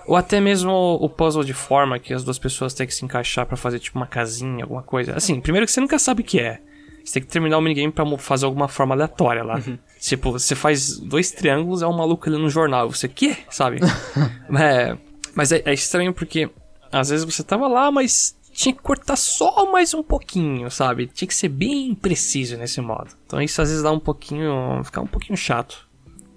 Ou 0.06 0.16
até 0.16 0.40
mesmo 0.40 0.72
o 0.72 1.10
puzzle 1.10 1.44
de 1.44 1.54
forma 1.54 1.98
que 1.98 2.14
as 2.14 2.24
duas 2.24 2.38
pessoas 2.38 2.74
têm 2.74 2.86
que 2.86 2.94
se 2.94 3.06
encaixar 3.06 3.46
para 3.46 3.56
fazer 3.56 3.80
tipo 3.80 3.98
uma 3.98 4.08
casinha, 4.08 4.64
alguma 4.64 4.84
coisa. 4.84 5.16
Assim, 5.16 5.40
primeiro 5.40 5.66
que 5.66 5.72
você 5.72 5.82
nunca 5.82 5.98
sabe 5.98 6.22
o 6.22 6.26
que 6.26 6.40
é. 6.40 6.60
Você 7.04 7.16
tem 7.16 7.24
que 7.24 7.30
terminar 7.30 7.58
o 7.58 7.62
minigame 7.62 7.92
pra 7.92 8.06
fazer 8.18 8.46
alguma 8.46 8.68
forma 8.68 8.96
aleatória 8.96 9.44
lá. 9.44 9.56
Uhum. 9.56 9.78
Tipo, 10.00 10.32
você 10.32 10.56
faz 10.56 10.98
dois 11.00 11.32
triângulos, 11.32 11.82
é 11.82 11.88
um 11.88 11.96
maluco 11.96 12.30
ali 12.30 12.38
no 12.38 12.50
jornal. 12.50 12.90
Você, 12.90 13.10
quê? 13.10 13.36
Sabe? 13.50 13.80
é, 14.58 14.98
mas 15.36 15.52
é, 15.52 15.62
é 15.66 15.74
estranho 15.74 16.14
porque 16.14 16.50
às 16.94 17.10
vezes 17.10 17.26
você 17.26 17.44
tava 17.44 17.68
lá, 17.68 17.92
mas 17.92 18.38
tinha 18.52 18.74
que 18.74 18.82
cortar 18.82 19.16
só 19.16 19.70
mais 19.72 19.94
um 19.94 20.04
pouquinho, 20.04 20.70
sabe? 20.70 21.08
Tinha 21.08 21.28
que 21.28 21.34
ser 21.34 21.50
bem 21.50 21.96
preciso 21.96 22.56
nesse 22.56 22.80
modo. 22.80 23.10
Então 23.26 23.42
isso 23.42 23.62
às 23.62 23.70
vezes 23.70 23.84
dá 23.84 23.92
um 23.92 24.00
pouquinho. 24.00 24.82
ficar 24.84 25.02
um 25.02 25.08
pouquinho 25.08 25.36
chato. 25.36 25.90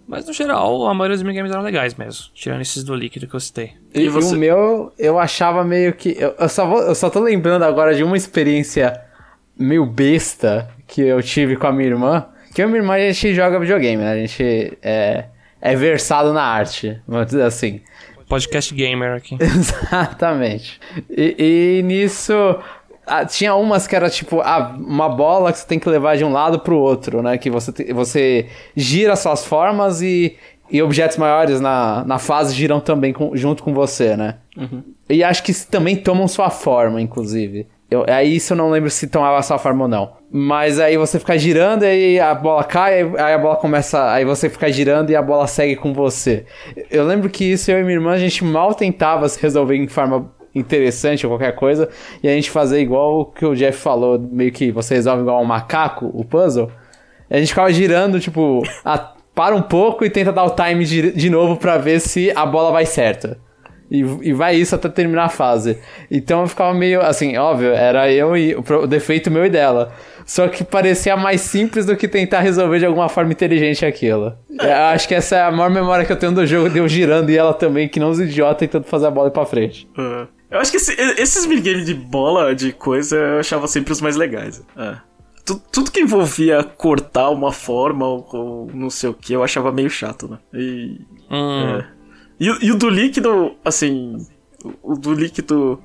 Mas 0.09 0.27
no 0.27 0.33
geral, 0.33 0.87
a 0.87 0.95
maioria 0.95 1.17
dos 1.17 1.23
minigames 1.23 1.53
eram 1.53 1.63
legais 1.63 1.95
mesmo. 1.95 2.27
Tirando 2.33 2.61
esses 2.61 2.85
do 2.85 2.95
líquido 2.95 3.27
que 3.27 3.35
eu 3.35 3.41
citei. 3.41 3.73
E, 3.93 4.03
e 4.03 4.09
você... 4.09 4.35
o 4.35 4.39
meu, 4.39 4.93
eu 4.99 5.19
achava 5.19 5.65
meio 5.65 5.93
que. 5.93 6.17
Eu, 6.19 6.35
eu, 6.39 6.49
só 6.49 6.67
vou, 6.67 6.81
eu 6.81 6.95
só 6.95 7.11
tô 7.11 7.21
lembrando 7.21 7.65
agora 7.65 7.95
de 7.95 8.03
uma 8.03 8.17
experiência 8.17 8.99
meio 9.59 9.85
besta 9.85 10.71
que 10.87 11.03
eu 11.03 11.21
tive 11.23 11.57
com 11.57 11.67
a 11.67 11.73
minha 11.73 11.89
irmã. 11.89 12.27
Que 12.55 12.63
eu 12.63 12.69
e 12.69 12.71
minha 12.71 12.81
irmã 12.81 12.95
a 12.95 13.13
gente 13.13 13.35
joga 13.35 13.59
videogame, 13.59 14.03
né? 14.03 14.13
A 14.13 14.17
gente 14.17 14.79
é, 14.81 15.27
é 15.61 15.77
versado 15.77 16.33
na 16.33 16.43
arte, 16.43 16.99
vamos 17.07 17.27
dizer 17.27 17.43
assim. 17.43 17.83
Podcast 18.28 18.75
gamer 18.75 19.16
aqui. 19.16 19.37
Exatamente. 19.40 20.80
E, 21.09 21.78
e 21.78 21.83
nisso 21.83 22.33
ah, 23.06 23.25
tinha 23.25 23.54
umas 23.54 23.87
que 23.87 23.95
era 23.95 24.11
tipo 24.11 24.40
ah, 24.40 24.75
uma 24.76 25.09
bola 25.09 25.52
que 25.52 25.59
você 25.59 25.66
tem 25.66 25.78
que 25.78 25.88
levar 25.88 26.16
de 26.16 26.25
um 26.25 26.33
lado 26.33 26.59
pro 26.59 26.76
outro, 26.76 27.23
né? 27.23 27.38
Que 27.38 27.49
você, 27.49 27.73
te, 27.73 27.92
você 27.92 28.49
gira 28.75 29.14
suas 29.14 29.45
formas 29.45 30.02
e, 30.02 30.37
e 30.71 30.83
objetos 30.83 31.16
maiores 31.16 31.61
na, 31.61 32.04
na 32.04 32.18
fase 32.18 32.52
giram 32.54 32.80
também 32.80 33.12
com, 33.12 33.37
junto 33.37 33.62
com 33.62 33.73
você, 33.73 34.16
né? 34.16 34.37
Uhum. 34.56 34.83
E 35.09 35.23
acho 35.23 35.45
que 35.45 35.54
também 35.66 35.95
tomam 35.95 36.26
sua 36.26 36.50
forma, 36.50 37.00
inclusive. 37.00 37.68
Eu, 37.88 38.04
aí 38.09 38.35
isso 38.35 38.52
eu 38.52 38.56
não 38.56 38.71
lembro 38.71 38.90
se 38.90 39.06
tomava 39.06 39.40
sua 39.42 39.59
forma 39.59 39.85
ou 39.85 39.88
não. 39.88 40.15
Mas 40.30 40.80
aí 40.80 40.97
você 40.97 41.18
fica 41.18 41.38
girando 41.38 41.85
e 41.85 42.18
a 42.18 42.35
bola 42.35 42.64
cai, 42.64 43.02
aí 43.02 43.35
a 43.35 43.38
bola 43.38 43.56
começa. 43.56 44.12
Aí 44.12 44.25
você 44.25 44.50
fica 44.50 44.71
girando 44.71 45.11
e 45.11 45.16
a 45.16 45.23
bola 45.23 45.47
segue 45.47 45.76
com 45.76 45.92
você. 45.95 46.45
Eu 46.90 47.04
lembro 47.04 47.30
que 47.30 47.45
isso 47.45 47.71
eu 47.71 47.78
e 47.78 47.83
minha 47.83 47.95
irmã 47.95 48.12
a 48.12 48.18
gente 48.18 48.45
mal 48.45 48.75
tentava 48.75 49.28
se 49.28 49.40
resolver 49.40 49.76
em 49.76 49.87
forma 49.87 50.35
interessante 50.59 51.26
ou 51.26 51.33
qualquer 51.33 51.54
coisa, 51.54 51.88
e 52.23 52.28
a 52.28 52.33
gente 52.33 52.50
fazer 52.50 52.80
igual 52.80 53.21
o 53.21 53.25
que 53.26 53.45
o 53.45 53.54
Jeff 53.54 53.78
falou, 53.78 54.18
meio 54.18 54.50
que 54.50 54.73
você 54.73 54.95
resolve 54.95 55.23
igual 55.23 55.42
um 55.42 55.45
macaco 55.45 56.11
o 56.14 56.25
puzzle. 56.25 56.71
A 57.28 57.38
gente 57.38 57.49
ficava 57.49 57.71
girando, 57.73 58.18
tipo, 58.18 58.62
a, 58.85 59.12
para 59.35 59.54
um 59.54 59.62
pouco 59.62 60.04
e 60.04 60.11
tenta 60.11 60.33
dar 60.33 60.45
o 60.45 60.50
time 60.50 60.85
de, 60.85 61.12
de 61.12 61.28
novo 61.28 61.56
para 61.56 61.76
ver 61.76 62.00
se 62.00 62.33
a 62.35 62.47
bola 62.47 62.73
vai 62.73 62.87
certa. 62.87 63.38
E, 63.90 63.99
e 64.00 64.33
vai 64.33 64.56
isso 64.56 64.75
até 64.75 64.88
terminar 64.88 65.25
a 65.25 65.28
fase. 65.28 65.78
Então 66.11 66.40
eu 66.40 66.49
ficava 66.49 66.75
meio 66.75 67.00
assim, 67.00 67.37
óbvio, 67.37 67.73
era 67.73 68.11
eu 68.11 68.37
e 68.37 68.54
o 68.54 68.87
defeito 68.87 69.30
meu 69.30 69.45
e 69.45 69.50
dela. 69.50 69.92
Só 70.26 70.49
que 70.49 70.64
parecia 70.64 71.16
mais 71.16 71.40
simples 71.40 71.87
do 71.87 71.97
que 71.97 72.09
tentar 72.09 72.40
resolver 72.40 72.80
de 72.80 72.85
alguma 72.87 73.09
forma 73.09 73.33
inteligente 73.33 73.87
aquilo. 73.87 74.37
Eu 74.50 74.75
acho 74.92 75.06
que 75.06 75.14
essa 75.14 75.37
é 75.37 75.42
a 75.42 75.52
maior 75.52 75.71
memória 75.71 76.04
que 76.04 76.12
eu 76.12 76.18
tenho 76.18 76.33
do 76.33 76.45
jogo, 76.45 76.68
de 76.68 76.78
eu 76.78 76.88
girando 76.88 77.30
e 77.30 77.37
ela 77.38 77.54
também, 77.54 77.88
que 77.88 78.00
não 78.00 78.11
os 78.11 78.18
idiotas 78.18 78.59
tentando 78.59 78.85
fazer 78.85 79.06
a 79.06 79.11
bola 79.11 79.28
ir 79.28 79.30
pra 79.33 79.47
frente. 79.47 79.88
É. 79.97 80.26
Eu 80.50 80.59
acho 80.61 80.71
que 80.73 80.76
esse- 80.78 80.97
esses 81.18 81.47
minigames 81.47 81.87
de 81.87 81.95
bola, 81.95 82.54
de 82.54 82.73
coisa, 82.73 83.16
eu 83.16 83.38
achava 83.40 83.66
sempre 83.68 83.92
os 83.92 84.00
mais 84.00 84.16
legais. 84.16 84.62
É. 84.76 84.97
Tu- 85.45 85.62
Tudo 85.71 85.92
que 85.92 86.00
envolvia 86.00 86.62
cortar 86.64 87.30
uma 87.30 87.52
forma 87.52 88.04
ou, 88.06 88.28
ou 88.33 88.71
não 88.75 88.90
sei 88.90 89.09
o 89.11 89.14
que, 89.14 89.33
eu 89.33 89.45
achava 89.45 89.71
meio 89.71 89.88
chato, 89.88 90.28
né? 90.28 90.38
E, 90.52 91.00
Hum, 91.30 91.78
é. 91.78 91.87
e, 92.40 92.50
o- 92.50 92.59
e 92.64 92.73
o 92.73 92.76
do 92.76 92.90
líquido, 92.90 93.54
assim. 93.64 94.16
O 94.83 94.97
do 94.97 95.12
líquido. 95.14 95.80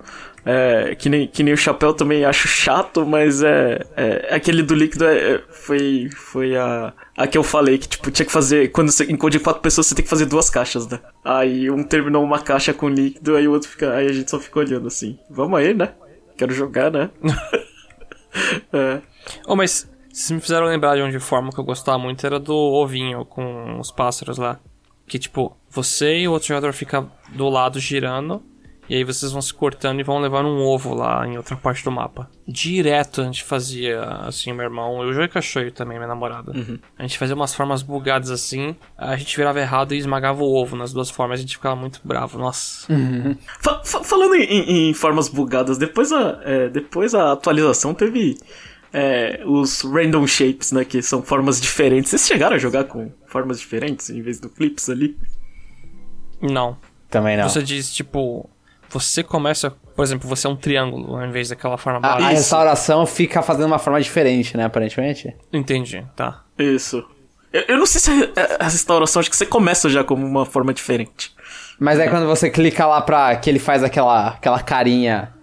É, 0.45 0.95
que, 0.95 1.07
nem, 1.07 1.27
que 1.27 1.43
nem 1.43 1.53
o 1.53 1.57
chapéu 1.57 1.93
também 1.93 2.25
acho 2.25 2.47
chato, 2.47 3.05
mas 3.05 3.43
é. 3.43 3.85
é 3.95 4.35
aquele 4.35 4.63
do 4.63 4.73
líquido 4.73 5.05
é, 5.05 5.35
é- 5.35 5.43
foi, 5.49 6.09
foi 6.15 6.57
a, 6.57 6.93
a 7.15 7.27
que 7.27 7.37
eu 7.37 7.43
falei 7.43 7.77
que, 7.77 7.87
tipo, 7.87 8.09
tinha 8.09 8.25
que 8.25 8.31
fazer. 8.31 8.71
Quando 8.71 8.91
você 8.91 9.05
encode 9.11 9.39
quatro 9.39 9.61
pessoas, 9.61 9.87
você 9.87 9.95
tem 9.95 10.03
que 10.03 10.09
fazer 10.09 10.25
duas 10.25 10.49
caixas, 10.49 10.87
né? 10.87 10.99
Aí 11.23 11.69
um 11.69 11.83
terminou 11.83 12.23
uma 12.23 12.39
caixa 12.39 12.73
com 12.73 12.89
líquido, 12.89 13.35
aí 13.35 13.47
o 13.47 13.51
outro 13.51 13.69
fica. 13.69 13.93
Aí 13.93 14.07
a 14.07 14.13
gente 14.13 14.31
só 14.31 14.39
fica 14.39 14.59
olhando 14.59 14.87
assim. 14.87 15.19
Vamos 15.29 15.59
aí, 15.59 15.73
né? 15.73 15.93
Quero 16.37 16.53
jogar, 16.53 16.91
né? 16.91 17.09
é. 18.73 19.01
Oh, 19.45 19.55
mas 19.55 19.87
vocês 20.11 20.31
me 20.31 20.41
fizeram 20.41 20.65
lembrar 20.65 20.95
de 20.95 21.01
uma 21.01 21.11
de 21.11 21.19
forma 21.19 21.51
que 21.51 21.59
eu 21.59 21.63
gostava 21.63 21.97
muito, 21.97 22.25
era 22.25 22.39
do 22.39 22.55
ovinho 22.55 23.23
com 23.25 23.79
os 23.79 23.91
pássaros 23.91 24.37
lá. 24.37 24.59
Que 25.07 25.19
tipo, 25.19 25.55
você 25.69 26.19
e 26.19 26.27
o 26.27 26.31
outro 26.31 26.47
jogador 26.47 26.73
fica 26.73 27.05
do 27.29 27.47
lado 27.47 27.79
girando, 27.79 28.41
e 28.91 28.95
aí 28.95 29.05
vocês 29.05 29.31
vão 29.31 29.41
se 29.41 29.53
cortando 29.53 30.01
e 30.01 30.03
vão 30.03 30.19
levar 30.19 30.43
um 30.43 30.57
ovo 30.61 30.93
lá 30.93 31.25
em 31.25 31.37
outra 31.37 31.55
parte 31.55 31.81
do 31.81 31.89
mapa. 31.89 32.29
Direto 32.45 33.21
a 33.21 33.23
gente 33.23 33.41
fazia 33.41 34.01
assim, 34.27 34.51
meu 34.51 34.65
irmão, 34.65 35.01
eu 35.01 35.29
a 35.33 35.41
Shoei 35.41 35.71
também, 35.71 35.97
minha 35.97 36.09
namorada. 36.09 36.51
A 36.99 37.01
gente 37.03 37.17
fazia 37.17 37.33
umas 37.33 37.55
formas 37.55 37.81
bugadas 37.81 38.29
assim, 38.29 38.75
a 38.97 39.15
gente 39.15 39.37
virava 39.37 39.61
errado 39.61 39.93
e 39.93 39.97
esmagava 39.97 40.43
o 40.43 40.53
ovo 40.53 40.75
nas 40.75 40.91
duas 40.91 41.09
formas, 41.09 41.39
a 41.39 41.41
gente 41.41 41.55
ficava 41.55 41.73
muito 41.77 42.01
bravo, 42.03 42.37
nossa. 42.37 42.85
Fa- 43.61 43.81
fa- 43.85 44.03
falando 44.03 44.35
em, 44.35 44.43
em- 44.43 44.89
em 44.89 44.93
formas 44.93 45.29
bugadas, 45.29 45.77
depois 45.77 46.11
a, 46.11 46.41
é, 46.43 46.67
depois 46.67 47.15
a 47.15 47.31
atualização 47.31 47.93
teve 47.93 48.37
é, 48.91 49.41
os 49.45 49.83
random 49.83 50.27
shapes, 50.27 50.73
né? 50.73 50.83
Que 50.83 51.01
são 51.01 51.23
formas 51.23 51.61
diferentes. 51.61 52.09
Vocês 52.09 52.27
chegaram 52.27 52.57
a 52.57 52.59
jogar 52.59 52.83
com 52.83 53.09
formas 53.25 53.57
diferentes 53.57 54.09
em 54.09 54.21
vez 54.21 54.37
do 54.37 54.49
clips 54.49 54.89
ali? 54.89 55.17
Não. 56.41 56.75
Também 57.09 57.37
não. 57.37 57.47
Você 57.47 57.61
diz, 57.63 57.93
tipo, 57.93 58.49
você 58.91 59.23
começa, 59.23 59.71
por 59.95 60.03
exemplo, 60.03 60.27
você 60.27 60.45
é 60.47 60.49
um 60.49 60.55
triângulo 60.55 61.15
ao 61.15 61.25
invés 61.25 61.49
daquela 61.49 61.77
forma 61.77 61.99
A, 62.03 62.11
a 62.11 62.13
básica. 62.15 62.29
restauração 62.31 63.05
fica 63.05 63.41
fazendo 63.41 63.67
uma 63.67 63.79
forma 63.79 64.01
diferente, 64.01 64.55
né, 64.57 64.65
aparentemente. 64.65 65.35
Entendi, 65.51 66.05
tá. 66.15 66.43
Isso. 66.57 67.03
Eu, 67.53 67.63
eu 67.67 67.77
não 67.77 67.85
sei 67.85 67.99
se 68.01 68.11
a, 68.11 68.65
a 68.65 68.69
restauração, 68.69 69.19
acho 69.19 69.29
que 69.29 69.35
você 69.35 69.45
começa 69.45 69.89
já 69.89 70.03
como 70.03 70.25
uma 70.25 70.45
forma 70.45 70.73
diferente. 70.73 71.33
Mas 71.79 71.99
aí 71.99 72.09
quando 72.09 72.25
você 72.27 72.49
clica 72.49 72.85
lá 72.85 73.01
pra 73.01 73.35
que 73.35 73.49
ele 73.49 73.59
faz 73.59 73.83
aquela, 73.83 74.27
aquela 74.29 74.59
carinha 74.61 75.33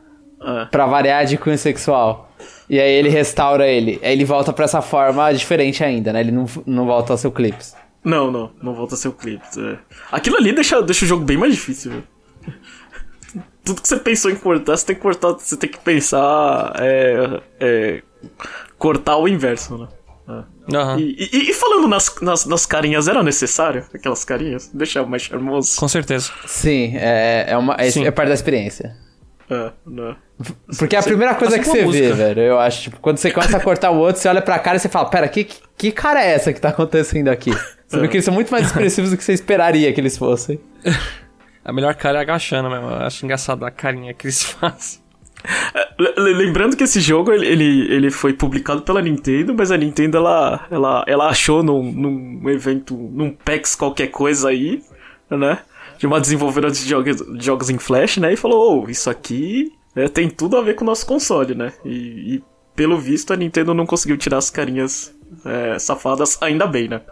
É. 0.40 0.64
pra 0.66 0.86
variar 0.86 1.24
de 1.26 1.36
cunho 1.36 1.58
sexual. 1.58 2.32
E 2.70 2.78
aí 2.78 2.92
ele 2.92 3.08
restaura 3.08 3.66
ele. 3.66 3.98
Aí 4.02 4.12
ele 4.12 4.24
volta 4.24 4.52
pra 4.52 4.64
essa 4.64 4.80
forma 4.80 5.32
diferente 5.32 5.82
ainda, 5.82 6.12
né? 6.12 6.20
Ele 6.20 6.30
não, 6.30 6.46
não 6.66 6.86
volta 6.86 7.12
ao 7.12 7.18
seu 7.18 7.32
clips. 7.32 7.74
Não, 8.04 8.30
não, 8.30 8.52
não 8.62 8.74
volta 8.74 8.94
a 8.94 8.96
ser 8.96 9.08
o 9.08 9.12
clips. 9.12 9.56
é. 9.58 9.76
Aquilo 10.12 10.36
ali 10.36 10.52
deixa, 10.52 10.80
deixa 10.82 11.04
o 11.04 11.08
jogo 11.08 11.24
bem 11.24 11.36
mais 11.36 11.52
difícil, 11.54 11.90
viu? 11.92 12.02
Tudo 13.68 13.82
que 13.82 13.88
você 13.88 13.96
pensou 13.98 14.30
em 14.30 14.34
cortar, 14.36 14.76
você 14.76 14.86
tem 14.86 14.96
que 14.96 15.02
cortar, 15.02 15.28
você 15.32 15.56
tem 15.56 15.70
que 15.70 15.78
pensar. 15.78 16.72
É, 16.78 17.40
é, 17.60 18.02
cortar 18.76 19.16
o 19.16 19.28
inverso, 19.28 19.78
né? 19.78 19.88
É. 20.28 20.76
Aham. 20.76 20.98
E, 20.98 21.28
e- 21.32 21.50
e 21.50 21.54
falando 21.54 21.88
nas, 21.88 22.14
nas, 22.20 22.44
nas 22.44 22.66
carinhas, 22.66 23.08
era 23.08 23.22
necessário 23.22 23.84
aquelas 23.94 24.24
carinhas? 24.24 24.68
Deixar 24.74 25.04
mais 25.06 25.22
charmoso. 25.22 25.76
Com 25.78 25.88
certeza. 25.88 26.30
Sim, 26.46 26.92
é, 26.96 27.46
é, 27.48 27.56
uma, 27.56 27.74
é, 27.78 27.90
Sim. 27.90 28.04
é 28.06 28.10
parte 28.10 28.28
da 28.28 28.34
experiência. 28.34 28.94
É, 29.50 29.70
né? 29.86 30.14
Porque 30.78 30.94
é 30.94 30.98
a 30.98 31.02
primeira 31.02 31.34
coisa 31.34 31.54
assim 31.56 31.62
que 31.62 31.70
você 31.70 31.78
a 31.78 31.80
vê, 31.80 31.86
música. 31.86 32.14
velho, 32.14 32.40
eu 32.42 32.58
acho, 32.60 32.82
tipo, 32.82 33.00
quando 33.00 33.16
você 33.16 33.30
começa 33.30 33.56
a 33.56 33.60
cortar 33.60 33.90
o 33.90 33.96
outro, 33.98 34.20
você 34.20 34.28
olha 34.28 34.42
pra 34.42 34.58
cara 34.58 34.76
e 34.76 34.80
você 34.80 34.88
fala, 34.90 35.08
pera, 35.08 35.26
que, 35.28 35.44
que 35.76 35.90
cara 35.90 36.22
é 36.22 36.34
essa 36.34 36.52
que 36.52 36.60
tá 36.60 36.68
acontecendo 36.68 37.28
aqui? 37.28 37.50
Você 37.88 37.98
vê 37.98 38.06
que 38.08 38.16
eles 38.16 38.24
são 38.26 38.34
muito 38.34 38.50
mais 38.50 38.66
expressivos 38.66 39.10
do 39.10 39.16
que 39.16 39.24
você 39.24 39.32
esperaria 39.32 39.90
que 39.94 40.00
eles 40.00 40.18
fossem. 40.18 40.60
A 41.68 41.72
melhor 41.72 41.94
cara 41.96 42.16
é 42.18 42.22
agachando 42.22 42.70
mesmo. 42.70 42.86
Eu 42.86 42.94
acho 42.96 43.26
engraçado 43.26 43.62
a 43.62 43.70
carinha 43.70 44.14
que 44.14 44.26
eles 44.26 44.42
fazem. 44.42 45.00
Le- 45.98 46.14
le- 46.16 46.32
Lembrando 46.46 46.74
que 46.74 46.84
esse 46.84 46.98
jogo 46.98 47.30
ele, 47.30 47.46
ele, 47.46 47.92
ele 47.94 48.10
foi 48.10 48.32
publicado 48.32 48.80
pela 48.80 49.02
Nintendo, 49.02 49.54
mas 49.54 49.70
a 49.70 49.76
Nintendo 49.76 50.16
ela, 50.16 50.66
ela, 50.70 51.04
ela 51.06 51.28
achou 51.28 51.62
num, 51.62 51.92
num 51.92 52.48
evento, 52.48 52.94
num 52.96 53.30
PAX 53.30 53.76
qualquer 53.76 54.06
coisa 54.06 54.48
aí, 54.48 54.82
né? 55.30 55.58
De 55.98 56.06
uma 56.06 56.18
desenvolvedora 56.22 56.72
de 56.72 56.88
jogos, 56.88 57.22
jogos 57.38 57.68
em 57.68 57.76
Flash, 57.76 58.16
né? 58.16 58.32
E 58.32 58.36
falou: 58.36 58.84
oh, 58.84 58.88
isso 58.90 59.10
aqui 59.10 59.70
né, 59.94 60.08
tem 60.08 60.30
tudo 60.30 60.56
a 60.56 60.62
ver 60.62 60.74
com 60.74 60.84
o 60.84 60.86
nosso 60.86 61.04
console, 61.04 61.54
né? 61.54 61.70
E, 61.84 62.36
e, 62.36 62.44
pelo 62.74 62.96
visto 62.96 63.30
a 63.32 63.36
Nintendo 63.36 63.74
não 63.74 63.84
conseguiu 63.84 64.16
tirar 64.16 64.38
as 64.38 64.48
carinhas 64.48 65.14
é, 65.44 65.78
safadas, 65.78 66.38
ainda 66.40 66.66
bem, 66.66 66.88
né? 66.88 67.02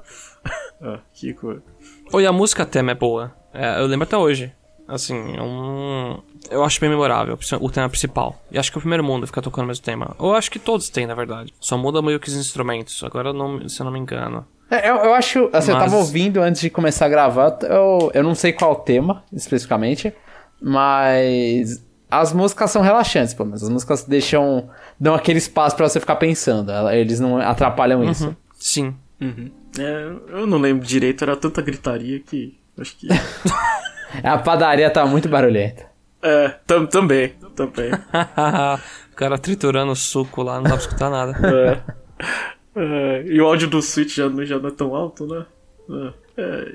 ah, 0.81 0.99
que 1.13 1.35
coisa. 1.35 1.63
Oi, 2.11 2.25
a 2.25 2.33
música 2.33 2.65
tema 2.65 2.93
é 2.93 2.95
boa. 2.95 3.35
É, 3.57 3.81
eu 3.81 3.87
lembro 3.87 4.05
até 4.05 4.17
hoje. 4.17 4.53
Assim, 4.89 5.37
é 5.37 5.43
um... 5.43 6.21
Eu 6.49 6.63
acho 6.63 6.81
bem 6.81 6.89
memorável, 6.89 7.37
o 7.61 7.71
tema 7.71 7.89
principal. 7.89 8.41
E 8.53 8.59
acho 8.59 8.71
que 8.71 8.79
o 8.79 8.81
primeiro 8.81 9.03
mundo 9.03 9.27
fica 9.27 9.43
tocando 9.43 9.65
o 9.65 9.69
mesmo 9.69 9.85
tema. 9.85 10.15
Eu 10.19 10.33
acho 10.35 10.49
que 10.51 10.61
todos 10.61 10.89
têm, 10.89 11.07
na 11.07 11.15
verdade. 11.15 11.53
Só 11.61 11.77
muda 11.77 12.01
meio 12.01 12.21
que 12.21 12.29
os 12.29 12.37
instrumentos. 12.37 13.03
Agora, 13.03 13.33
não, 13.33 13.69
se 13.69 13.81
eu 13.81 13.85
não 13.85 13.93
me 13.93 13.99
engano. 13.99 14.47
É, 14.71 14.89
eu, 14.89 14.97
eu 14.97 15.15
acho, 15.15 15.49
assim, 15.53 15.71
eu 15.71 15.77
Mas- 15.77 15.85
tava 15.85 15.97
ouvindo 15.97 16.41
antes 16.41 16.61
de 16.61 16.71
começar 16.71 17.07
a 17.07 17.09
gravar, 17.09 17.59
eu, 17.63 18.11
eu 18.15 18.23
não 18.23 18.35
sei 18.35 18.53
qual 18.53 18.73
o 18.73 18.77
tema, 18.77 19.25
especificamente, 19.33 20.13
mas 20.61 21.85
as 22.11 22.33
músicas 22.33 22.71
são 22.71 22.83
relaxantes, 22.83 23.33
pelo 23.35 23.49
menos. 23.49 23.63
As 23.63 23.69
músicas 23.69 24.05
deixam, 24.05 24.69
dão 24.99 25.15
aquele 25.15 25.39
espaço 25.39 25.77
pra 25.77 25.89
você 25.89 26.01
ficar 26.01 26.17
pensando, 26.17 26.73
eles 26.91 27.21
não 27.21 27.39
atrapalham 27.39 28.03
isso. 28.11 28.37
Sim. 28.55 28.95
É, 29.79 30.13
eu 30.29 30.47
não 30.47 30.59
lembro 30.59 30.87
direito, 30.87 31.23
era 31.23 31.37
tanta 31.37 31.63
gritaria 31.63 32.21
que. 32.21 32.59
Acho 32.79 32.97
que. 32.97 33.09
A 34.23 34.39
padaria 34.39 34.89
tá 34.91 35.05
muito 35.07 35.29
barulhenta. 35.29 35.87
É, 36.23 36.49
tam, 36.67 36.87
também, 36.87 37.35
também. 37.55 37.91
o 39.13 39.15
cara 39.17 39.39
triturando 39.39 39.93
o 39.93 39.97
suco 39.97 40.43
lá, 40.43 40.57
não 40.57 40.63
dá 40.65 40.71
pra 40.71 40.79
escutar 40.79 41.11
nada. 41.11 41.35
É. 42.77 42.79
É, 42.79 43.23
e 43.27 43.41
o 43.41 43.47
áudio 43.47 43.69
do 43.69 43.81
Switch 43.81 44.17
já, 44.17 44.29
não- 44.29 44.45
já 44.45 44.59
não 44.59 44.69
é 44.69 44.73
tão 44.73 44.95
alto, 44.95 45.27
né? 45.27 45.47
É, 46.39 46.43
é. 46.43 46.75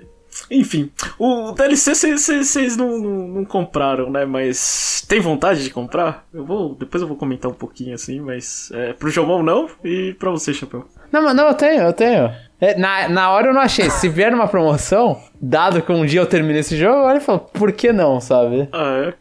Enfim, 0.49 0.89
o 1.19 1.51
DLC 1.51 1.93
vocês 1.93 2.77
não, 2.77 2.97
não, 2.97 3.27
não 3.27 3.45
compraram, 3.45 4.09
né? 4.09 4.23
Mas 4.25 5.03
tem 5.07 5.19
vontade 5.19 5.63
de 5.63 5.69
comprar? 5.69 6.25
Eu 6.33 6.45
vou. 6.45 6.73
Depois 6.73 7.01
eu 7.01 7.07
vou 7.07 7.17
comentar 7.17 7.51
um 7.51 7.53
pouquinho 7.55 7.93
assim, 7.93 8.19
mas. 8.21 8.71
É, 8.73 8.93
pro 8.93 9.09
Jomão 9.11 9.43
não 9.43 9.69
e 9.83 10.13
pra 10.17 10.31
você, 10.31 10.53
Chapéu. 10.53 10.87
Não, 11.11 11.21
mas 11.21 11.35
não, 11.35 11.47
eu 11.49 11.53
tenho, 11.53 11.81
eu 11.83 11.93
tenho. 11.93 12.31
É, 12.61 12.77
na, 12.77 13.09
na 13.09 13.31
hora 13.31 13.47
eu 13.47 13.53
não 13.53 13.61
achei. 13.61 13.89
Se 13.89 14.07
vier 14.07 14.31
numa 14.31 14.47
promoção, 14.47 15.19
dado 15.41 15.81
que 15.81 15.91
um 15.91 16.05
dia 16.05 16.21
eu 16.21 16.27
terminei 16.27 16.59
esse 16.61 16.77
jogo, 16.77 17.07
olha 17.07 17.17
e 17.17 17.21
falo, 17.21 17.39
por 17.39 17.71
que 17.71 17.91
não, 17.91 18.21
sabe? 18.21 18.69
Ah, 18.71 19.07
é? 19.07 19.13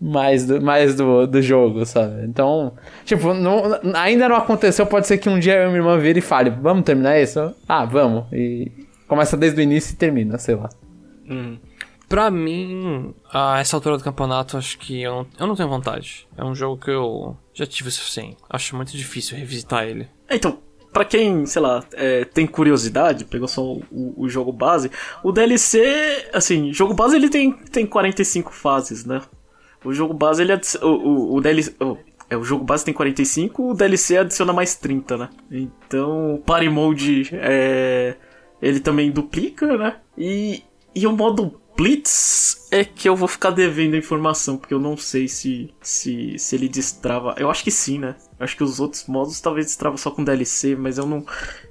mais 0.00 0.46
do, 0.46 0.60
mais 0.62 0.94
do, 0.94 1.26
do 1.26 1.42
jogo, 1.42 1.84
sabe? 1.84 2.24
Então, 2.24 2.72
tipo, 3.04 3.34
não, 3.34 3.78
ainda 3.94 4.28
não 4.28 4.36
aconteceu, 4.36 4.86
pode 4.86 5.06
ser 5.06 5.18
que 5.18 5.28
um 5.28 5.38
dia 5.38 5.54
eu 5.54 5.64
e 5.64 5.66
minha 5.66 5.78
irmã 5.78 5.98
vire 5.98 6.20
e 6.20 6.22
fale, 6.22 6.48
vamos 6.48 6.84
terminar 6.84 7.20
isso? 7.20 7.54
Ah, 7.68 7.84
vamos. 7.84 8.24
E 8.32 8.72
começa 9.06 9.36
desde 9.36 9.60
o 9.60 9.62
início 9.62 9.92
e 9.92 9.96
termina, 9.96 10.38
sei 10.38 10.54
lá. 10.54 10.70
Pra 12.08 12.28
mim, 12.30 13.14
a 13.32 13.60
essa 13.60 13.76
altura 13.76 13.98
do 13.98 14.02
campeonato, 14.02 14.56
acho 14.56 14.78
que 14.78 15.00
eu 15.02 15.12
não, 15.12 15.26
eu 15.38 15.46
não 15.46 15.54
tenho 15.54 15.68
vontade. 15.68 16.26
É 16.36 16.44
um 16.44 16.54
jogo 16.54 16.82
que 16.82 16.90
eu 16.90 17.36
já 17.54 17.66
tive 17.66 17.88
o 17.88 17.92
suficiente. 17.92 18.36
Acho 18.48 18.74
muito 18.74 18.96
difícil 18.96 19.36
revisitar 19.36 19.84
ele. 19.84 20.08
É, 20.28 20.34
Então, 20.34 20.58
pra 20.92 21.04
quem, 21.04 21.46
sei 21.46 21.62
lá, 21.62 21.82
é, 21.92 22.24
tem 22.24 22.46
curiosidade, 22.46 23.24
pegou 23.24 23.48
só 23.48 23.62
o, 23.62 24.14
o 24.16 24.28
jogo 24.28 24.52
base, 24.52 24.90
o 25.22 25.32
DLC, 25.32 26.28
assim, 26.32 26.72
jogo 26.72 26.94
base 26.94 27.16
ele 27.16 27.28
tem, 27.28 27.52
tem 27.52 27.86
45 27.86 28.52
fases, 28.52 29.04
né? 29.04 29.20
O 29.84 29.92
jogo 29.92 30.12
base 30.14 30.42
ele 30.42 30.52
o, 30.82 30.86
o, 30.86 31.34
o 31.36 31.40
DLC. 31.40 31.74
o- 31.80 31.96
é, 32.28 32.36
o 32.36 32.44
jogo 32.44 32.62
base 32.64 32.84
tem 32.84 32.94
45, 32.94 33.70
o 33.70 33.74
DLC 33.74 34.16
adiciona 34.16 34.52
mais 34.52 34.76
30, 34.76 35.16
né? 35.16 35.28
Então, 35.50 36.34
o 36.34 36.38
Party 36.38 36.68
Mode 36.68 37.28
é, 37.32 38.14
ele 38.62 38.78
também 38.78 39.10
duplica, 39.10 39.76
né? 39.76 39.96
E, 40.16 40.62
e 40.94 41.06
o 41.08 41.12
modo 41.12 41.60
Blitz 41.76 42.68
é 42.70 42.84
que 42.84 43.08
eu 43.08 43.16
vou 43.16 43.28
ficar 43.28 43.50
devendo 43.50 43.94
a 43.94 43.98
informação, 43.98 44.56
porque 44.56 44.74
eu 44.74 44.78
não 44.78 44.96
sei 44.96 45.28
se, 45.28 45.72
se, 45.80 46.38
se 46.38 46.56
ele 46.56 46.68
destrava. 46.68 47.34
Eu 47.38 47.50
acho 47.50 47.64
que 47.64 47.70
sim, 47.70 47.98
né? 47.98 48.16
Eu 48.38 48.44
acho 48.44 48.56
que 48.56 48.62
os 48.62 48.80
outros 48.80 49.06
modos 49.06 49.40
talvez 49.40 49.66
destrava 49.66 49.96
só 49.96 50.10
com 50.10 50.22
DLC, 50.22 50.76
mas 50.76 50.98
eu 50.98 51.06
não, 51.06 51.24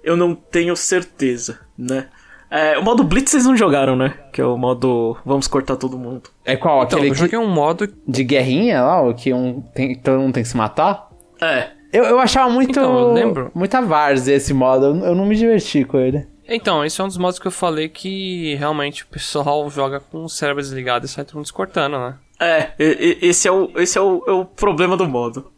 eu 0.04 0.18
não 0.18 0.34
tenho 0.34 0.76
certeza, 0.76 1.60
né? 1.78 2.08
É, 2.52 2.80
o 2.80 2.84
modo 2.84 3.04
Blitz 3.04 3.30
vocês 3.30 3.46
não 3.46 3.56
jogaram, 3.56 3.96
né? 3.96 4.16
Que 4.34 4.42
é 4.42 4.46
o 4.46 4.58
modo 4.58 5.16
vamos 5.24 5.48
cortar 5.48 5.76
todo 5.76 6.00
mundo. 6.00 6.30
É 6.44 6.56
qual? 6.56 6.84
Então, 6.84 6.98
Aquele 6.98 7.12
eu 7.12 7.16
joguei 7.16 7.38
um 7.38 7.48
modo. 7.48 7.88
de 8.08 8.24
guerrinha 8.24 8.82
lá, 8.82 9.02
o 9.08 9.14
que 9.14 9.32
um 9.32 9.62
tem, 9.62 9.96
todo 9.96 10.20
mundo 10.20 10.34
tem 10.34 10.44
que 10.44 10.50
se 10.50 10.58
matar? 10.58 11.10
É. 11.40 11.70
Eu, 11.94 12.04
eu 12.06 12.20
achava 12.20 12.50
muito. 12.52 12.72
Então, 12.72 12.98
eu 12.98 13.14
lembro. 13.14 13.52
Muita 13.54 13.82
várzea 13.82 14.36
esse 14.36 14.54
modo. 14.54 14.86
Eu, 14.86 15.06
eu 15.06 15.16
não 15.16 15.26
me 15.26 15.36
diverti 15.36 15.84
com 15.86 16.00
ele. 16.00 16.28
Então, 16.50 16.84
esse 16.84 17.00
é 17.00 17.04
um 17.04 17.08
dos 17.08 17.18
modos 17.18 17.38
que 17.38 17.48
eu 17.48 17.52
falei 17.52 17.88
que 17.88 18.56
realmente 18.56 19.04
o 19.04 19.08
pessoal 19.08 19.70
joga 19.72 20.00
com 20.00 20.26
o 20.26 20.30
cérebro 20.30 20.62
desligado 20.62 21.06
e 21.06 21.10
sai 21.10 21.24
todo 21.24 21.36
mundo 21.36 21.46
se 21.46 21.54
cortando, 21.54 22.00
né? 22.00 22.18
É, 22.40 22.74
esse 22.80 23.48
é 23.48 23.52
o, 23.52 23.72
esse 23.76 23.98
é 23.98 24.02
o, 24.02 24.24
é 24.26 24.32
o 24.32 24.46
problema 24.46 24.98
do 24.98 25.08
modo. 25.08 25.52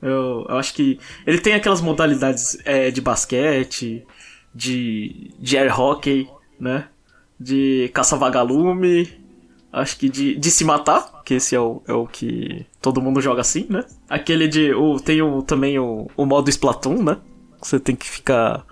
Eu, 0.00 0.46
eu 0.48 0.56
acho 0.56 0.72
que 0.74 0.98
ele 1.26 1.38
tem 1.38 1.54
aquelas 1.54 1.80
modalidades 1.80 2.56
é, 2.64 2.90
de 2.90 3.00
basquete, 3.00 4.06
de, 4.54 5.32
de 5.38 5.58
air 5.58 5.78
hockey, 5.78 6.28
né? 6.58 6.88
De 7.38 7.90
caça-vagalume, 7.92 9.08
acho 9.72 9.98
que 9.98 10.08
de, 10.08 10.36
de 10.36 10.50
se 10.50 10.64
matar, 10.64 11.22
que 11.24 11.34
esse 11.34 11.54
é 11.54 11.60
o, 11.60 11.82
é 11.86 11.92
o 11.92 12.06
que 12.06 12.64
todo 12.80 13.02
mundo 13.02 13.20
joga 13.20 13.40
assim, 13.40 13.66
né? 13.68 13.84
Aquele 14.08 14.48
de. 14.48 14.72
O, 14.72 14.98
tem 15.00 15.20
o, 15.20 15.42
também 15.42 15.78
o, 15.78 16.08
o 16.16 16.24
modo 16.24 16.48
Splatoon, 16.48 17.02
né? 17.02 17.18
Você 17.60 17.80
tem 17.80 17.96
que 17.96 18.08
ficar 18.08 18.64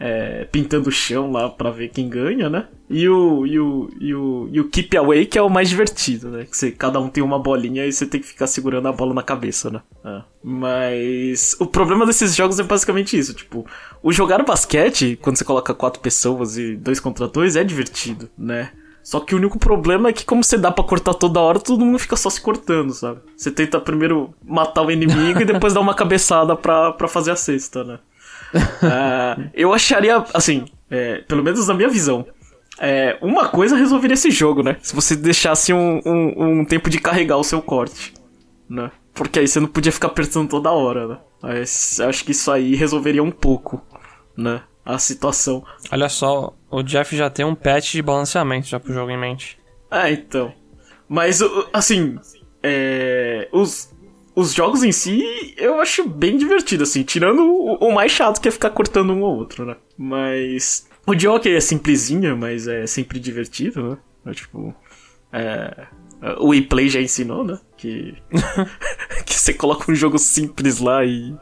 é, 0.00 0.46
pintando 0.50 0.88
o 0.88 0.92
chão 0.92 1.30
lá 1.30 1.50
pra 1.50 1.70
ver 1.70 1.88
quem 1.88 2.08
ganha, 2.08 2.48
né? 2.48 2.66
E 2.88 3.06
o, 3.06 3.46
e, 3.46 3.60
o, 3.60 3.90
e, 4.00 4.14
o, 4.14 4.48
e 4.50 4.60
o 4.60 4.68
Keep 4.68 4.96
Away, 4.96 5.26
que 5.26 5.38
é 5.38 5.42
o 5.42 5.50
mais 5.50 5.68
divertido, 5.68 6.30
né? 6.30 6.46
Que 6.46 6.56
você, 6.56 6.70
cada 6.70 6.98
um 6.98 7.08
tem 7.08 7.22
uma 7.22 7.38
bolinha 7.38 7.84
e 7.84 7.92
você 7.92 8.06
tem 8.06 8.18
que 8.18 8.26
ficar 8.26 8.46
segurando 8.46 8.88
a 8.88 8.92
bola 8.92 9.12
na 9.12 9.22
cabeça, 9.22 9.70
né? 9.70 9.82
É. 10.02 10.22
Mas 10.42 11.54
o 11.60 11.66
problema 11.66 12.06
desses 12.06 12.34
jogos 12.34 12.58
é 12.58 12.62
basicamente 12.62 13.16
isso. 13.16 13.34
Tipo, 13.34 13.66
o 14.02 14.10
jogar 14.10 14.42
basquete, 14.42 15.18
quando 15.20 15.36
você 15.36 15.44
coloca 15.44 15.74
quatro 15.74 16.00
pessoas 16.00 16.56
e 16.56 16.74
dois 16.76 16.98
contra 16.98 17.28
dois, 17.28 17.54
é 17.54 17.62
divertido, 17.62 18.30
né? 18.38 18.70
Só 19.02 19.20
que 19.20 19.34
o 19.34 19.38
único 19.38 19.58
problema 19.58 20.08
é 20.08 20.12
que, 20.12 20.24
como 20.24 20.42
você 20.42 20.56
dá 20.56 20.70
pra 20.70 20.84
cortar 20.84 21.14
toda 21.14 21.40
hora, 21.40 21.58
todo 21.58 21.84
mundo 21.84 21.98
fica 21.98 22.16
só 22.16 22.30
se 22.30 22.40
cortando, 22.40 22.92
sabe? 22.92 23.20
Você 23.36 23.50
tenta 23.50 23.80
primeiro 23.80 24.34
matar 24.44 24.82
o 24.82 24.90
inimigo 24.90 25.40
e 25.40 25.44
depois 25.44 25.72
dar 25.74 25.80
uma 25.80 25.94
cabeçada 25.94 26.56
pra, 26.56 26.92
pra 26.92 27.08
fazer 27.08 27.30
a 27.30 27.36
cesta, 27.36 27.84
né? 27.84 27.98
Ah, 28.82 29.36
eu 29.54 29.72
acharia, 29.72 30.24
assim, 30.34 30.64
é, 30.90 31.18
pelo 31.22 31.42
menos 31.42 31.66
na 31.68 31.74
minha 31.74 31.88
visão, 31.88 32.26
é, 32.78 33.18
uma 33.20 33.48
coisa 33.48 33.76
resolveria 33.76 34.14
esse 34.14 34.30
jogo, 34.30 34.62
né? 34.62 34.76
Se 34.82 34.94
você 34.94 35.14
deixasse 35.16 35.72
um, 35.72 36.00
um, 36.04 36.60
um 36.60 36.64
tempo 36.64 36.88
de 36.90 36.98
carregar 36.98 37.36
o 37.36 37.44
seu 37.44 37.60
corte, 37.62 38.14
né? 38.68 38.90
Porque 39.12 39.38
aí 39.38 39.48
você 39.48 39.60
não 39.60 39.68
podia 39.68 39.92
ficar 39.92 40.08
apertando 40.08 40.48
toda 40.48 40.70
hora, 40.70 41.06
né? 41.06 41.18
Aí, 41.42 41.60
s- 41.62 42.02
acho 42.02 42.24
que 42.24 42.30
isso 42.32 42.50
aí 42.50 42.74
resolveria 42.74 43.22
um 43.22 43.30
pouco, 43.30 43.84
né? 44.36 44.62
A 44.84 44.98
situação. 44.98 45.62
Olha 45.92 46.08
só, 46.08 46.54
o 46.70 46.82
Jeff 46.82 47.14
já 47.16 47.28
tem 47.28 47.44
um 47.44 47.54
patch 47.54 47.92
de 47.92 48.02
balanceamento 48.02 48.66
já 48.68 48.80
pro 48.80 48.94
jogo 48.94 49.10
em 49.10 49.18
mente. 49.18 49.58
Ah, 49.90 50.10
então. 50.10 50.52
Mas, 51.08 51.40
assim, 51.72 52.18
é, 52.62 53.48
os, 53.52 53.92
os 54.40 54.54
jogos 54.54 54.82
em 54.82 54.92
si 54.92 55.54
eu 55.56 55.80
acho 55.80 56.08
bem 56.08 56.36
divertido, 56.36 56.82
assim, 56.82 57.02
tirando 57.02 57.42
o, 57.42 57.74
o 57.74 57.94
mais 57.94 58.10
chato 58.10 58.40
que 58.40 58.48
é 58.48 58.50
ficar 58.50 58.70
cortando 58.70 59.12
um 59.12 59.22
ou 59.22 59.36
outro, 59.36 59.64
né? 59.64 59.76
Mas. 59.96 60.88
O 61.06 61.18
jockey 61.18 61.54
é 61.54 61.60
simplesinho, 61.60 62.36
mas 62.36 62.66
é 62.66 62.86
sempre 62.86 63.18
divertido, 63.18 63.90
né? 63.90 63.98
É, 64.26 64.32
tipo. 64.32 64.74
É, 65.32 65.86
o 66.38 66.54
e-play 66.54 66.88
já 66.88 67.00
ensinou, 67.00 67.44
né? 67.44 67.58
Que, 67.76 68.14
que 69.24 69.34
você 69.34 69.52
coloca 69.52 69.90
um 69.90 69.94
jogo 69.94 70.18
simples 70.18 70.80
lá 70.80 71.04
e, 71.04 71.34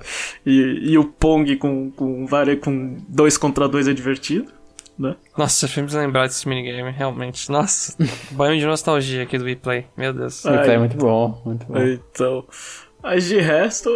e, 0.45 0.93
e 0.93 0.99
o 0.99 1.05
Pong 1.05 1.57
com, 1.57 1.91
com, 1.91 2.27
várias, 2.27 2.61
com 2.61 2.97
dois 3.09 3.37
contra 3.37 3.69
dois 3.69 3.89
é 3.89 3.93
divertido, 3.93 4.53
né? 4.99 5.17
Nossa, 5.37 5.69
fez 5.69 5.95
me 5.95 6.01
lembrar 6.01 6.27
desse 6.27 6.49
minigame, 6.49 6.91
realmente. 6.91 7.51
Nossa, 7.51 7.97
banho 8.33 8.59
de 8.59 8.67
nostalgia 8.67 9.23
aqui 9.23 9.39
do 9.39 9.45
replay. 9.45 9.87
Meu 9.97 10.13
Deus. 10.13 10.45
Então 10.45 10.61
é 10.61 10.79
muito 10.79 10.97
bom, 10.97 11.41
muito 11.45 11.67
bom. 11.67 11.79
Então. 11.79 12.45
Mas 13.03 13.25
de 13.25 13.39
resto, 13.39 13.89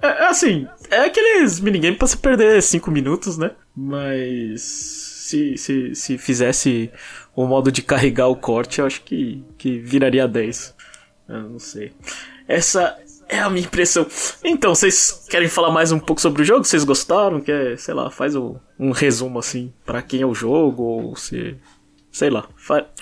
é, 0.00 0.06
é 0.06 0.26
assim, 0.26 0.66
é 0.90 1.00
aqueles 1.04 1.60
minigame 1.60 1.96
pra 1.96 2.06
você 2.06 2.16
perder 2.16 2.62
5 2.62 2.90
minutos, 2.90 3.36
né? 3.36 3.50
Mas 3.76 4.62
se, 4.62 5.56
se, 5.58 5.94
se 5.94 6.18
fizesse 6.18 6.90
o 7.36 7.46
modo 7.46 7.70
de 7.70 7.82
carregar 7.82 8.28
o 8.28 8.36
corte, 8.36 8.78
eu 8.80 8.86
acho 8.86 9.02
que, 9.02 9.44
que 9.58 9.78
viraria 9.78 10.26
10. 10.26 10.74
Eu 11.28 11.42
não 11.50 11.58
sei. 11.58 11.92
Essa 12.48 12.96
é 13.28 13.38
a 13.38 13.50
minha 13.50 13.66
impressão. 13.66 14.06
Então, 14.42 14.74
vocês 14.74 15.26
querem 15.28 15.48
falar 15.48 15.70
mais 15.70 15.92
um 15.92 15.98
pouco 15.98 16.20
sobre 16.20 16.40
o 16.40 16.44
jogo? 16.44 16.64
Vocês 16.64 16.84
gostaram? 16.84 17.40
Quer, 17.42 17.76
sei 17.78 17.92
lá, 17.92 18.10
faz 18.10 18.34
o- 18.34 18.56
um 18.78 18.90
resumo 18.90 19.38
assim 19.38 19.70
pra 19.84 20.00
quem 20.00 20.22
é 20.22 20.26
o 20.26 20.34
jogo, 20.34 20.82
ou 20.82 21.14
se. 21.16 21.56
Sei 22.18 22.30
lá. 22.30 22.48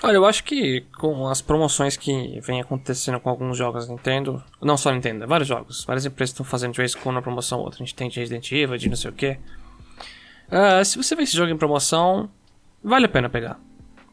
Olha, 0.03 0.15
eu 0.15 0.27
acho 0.27 0.43
que 0.43 0.81
com 0.95 1.27
as 1.27 1.41
promoções 1.41 1.97
que 1.97 2.39
vem 2.41 2.61
acontecendo 2.61 3.19
com 3.19 3.31
alguns 3.31 3.57
jogos 3.57 3.87
da 3.87 3.91
Nintendo, 3.91 4.43
não 4.61 4.77
só 4.77 4.91
Nintendo, 4.91 5.25
vários 5.25 5.47
jogos, 5.47 5.83
várias 5.85 6.05
empresas 6.05 6.33
estão 6.33 6.45
fazendo 6.45 6.73
de 6.73 6.77
vez 6.77 6.93
quando 6.93 7.15
uma 7.15 7.21
promoção 7.23 7.57
ou 7.57 7.65
outra. 7.65 7.81
A 7.81 7.83
gente 7.83 7.95
tem 7.95 8.09
de 8.09 8.19
Resident 8.19 8.51
Evil, 8.51 8.77
de 8.77 8.87
não 8.87 8.95
sei 8.95 9.09
o 9.09 9.13
que. 9.15 9.39
se 10.85 10.97
você 10.97 11.15
vê 11.15 11.23
esse 11.23 11.35
jogo 11.35 11.51
em 11.51 11.57
promoção, 11.57 12.29
vale 12.83 13.07
a 13.07 13.09
pena 13.09 13.27
pegar 13.27 13.59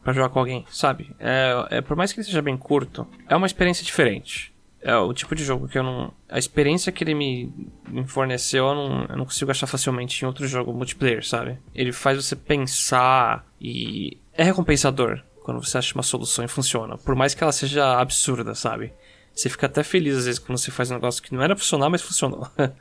pra 0.03 0.11
jogar 0.11 0.29
com 0.29 0.39
alguém, 0.39 0.65
sabe? 0.71 1.15
É, 1.19 1.67
é, 1.69 1.81
por 1.81 1.95
mais 1.95 2.11
que 2.11 2.19
ele 2.19 2.25
seja 2.25 2.41
bem 2.41 2.57
curto, 2.57 3.07
é 3.29 3.35
uma 3.35 3.45
experiência 3.45 3.85
diferente. 3.85 4.55
É 4.81 4.95
o 4.95 5.13
tipo 5.13 5.35
de 5.35 5.43
jogo 5.43 5.67
que 5.67 5.77
eu 5.77 5.83
não. 5.83 6.11
A 6.27 6.39
experiência 6.39 6.91
que 6.91 7.03
ele 7.03 7.13
me, 7.13 7.53
me 7.87 8.07
forneceu, 8.07 8.65
eu 8.67 8.75
não, 8.75 9.05
eu 9.05 9.17
não 9.17 9.25
consigo 9.25 9.51
achar 9.51 9.67
facilmente 9.67 10.23
em 10.23 10.27
outro 10.27 10.47
jogo 10.47 10.73
multiplayer, 10.73 11.23
sabe? 11.23 11.59
Ele 11.75 11.91
faz 11.91 12.23
você 12.23 12.35
pensar 12.35 13.45
e. 13.61 14.17
É 14.37 14.43
recompensador 14.43 15.21
quando 15.43 15.63
você 15.63 15.77
acha 15.77 15.93
uma 15.93 16.03
solução 16.03 16.43
e 16.43 16.47
funciona. 16.47 16.97
Por 16.97 17.15
mais 17.15 17.33
que 17.33 17.43
ela 17.43 17.51
seja 17.51 17.99
absurda, 17.99 18.55
sabe? 18.55 18.91
Você 19.33 19.49
fica 19.49 19.65
até 19.65 19.83
feliz 19.83 20.15
às 20.17 20.25
vezes 20.25 20.39
quando 20.39 20.57
você 20.57 20.71
faz 20.71 20.89
um 20.89 20.95
negócio 20.95 21.21
que 21.21 21.33
não 21.33 21.43
era 21.43 21.55
funcionar, 21.55 21.89
mas 21.89 22.01
funcionou. 22.01 22.47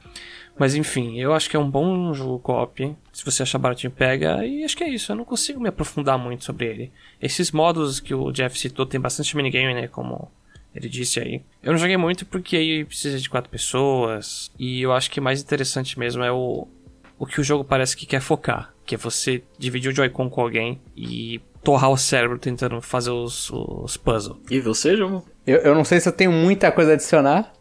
mas 0.59 0.75
enfim, 0.75 1.19
eu 1.19 1.35
acho 1.35 1.51
que 1.51 1.57
é 1.57 1.59
um 1.59 1.71
bom 1.71 2.15
jogo 2.15 2.39
co-op. 2.39 2.97
Se 3.13 3.25
você 3.25 3.43
achar 3.43 3.59
baratinho, 3.59 3.91
pega. 3.91 4.45
E 4.47 4.65
acho 4.65 4.77
que 4.77 4.85
é 4.85 4.89
isso. 4.89 5.13
Eu 5.13 5.17
não 5.17 5.25
consigo 5.25 5.61
me 5.61 5.69
aprofundar 5.69 6.19
muito 6.19 6.45
sobre 6.45 6.67
ele. 6.67 6.93
Esses 7.21 7.51
modos 7.51 8.01
que 8.01 8.15
o 8.15 8.33
Jeff 8.33 8.59
citou 8.59 8.87
tem 8.87 9.01
bastante 9.01 9.37
minigame, 9.37 9.75
né? 9.75 9.89
Como 9.89 10.31
ele 10.75 10.89
disse 10.89 11.21
aí. 11.21 11.43
Eu 11.63 11.73
não 11.73 11.79
joguei 11.79 11.97
muito 11.97 12.27
porque 12.27 12.57
aí 12.57 12.85
precisa 12.85 13.19
de 13.19 13.31
quatro 13.31 13.51
pessoas. 13.51 14.51
E 14.59 14.83
eu 14.83 14.93
acho 14.93 15.11
que 15.11 15.21
mais 15.21 15.41
interessante 15.43 15.99
mesmo 15.99 16.23
é 16.25 16.33
o, 16.33 16.67
o 17.19 17.27
que 17.27 17.41
o 17.41 17.45
jogo 17.45 17.65
parece 17.65 17.97
que 17.97 18.07
quer 18.07 18.21
focar. 18.21 18.74
Que 18.85 18.95
é 18.95 18.99
você 18.99 19.43
dividir 19.59 19.91
o 19.91 19.95
Joy-Con 19.95 20.29
com 20.29 20.41
alguém 20.43 20.81
e 20.97 21.41
torrar 21.63 21.91
o 21.91 21.97
cérebro 21.97 22.39
tentando 22.39 22.81
fazer 22.83 23.11
os, 23.11 23.51
os 23.51 23.97
puzzles. 23.97 24.37
E 24.51 24.61
você, 24.61 24.97
João? 24.97 25.23
Eu, 25.47 25.59
eu 25.59 25.75
não 25.75 25.85
sei 25.85 25.99
se 26.01 26.09
eu 26.09 26.13
tenho 26.13 26.31
muita 26.31 26.71
coisa 26.71 26.91
a 26.91 26.95
adicionar, 26.95 27.53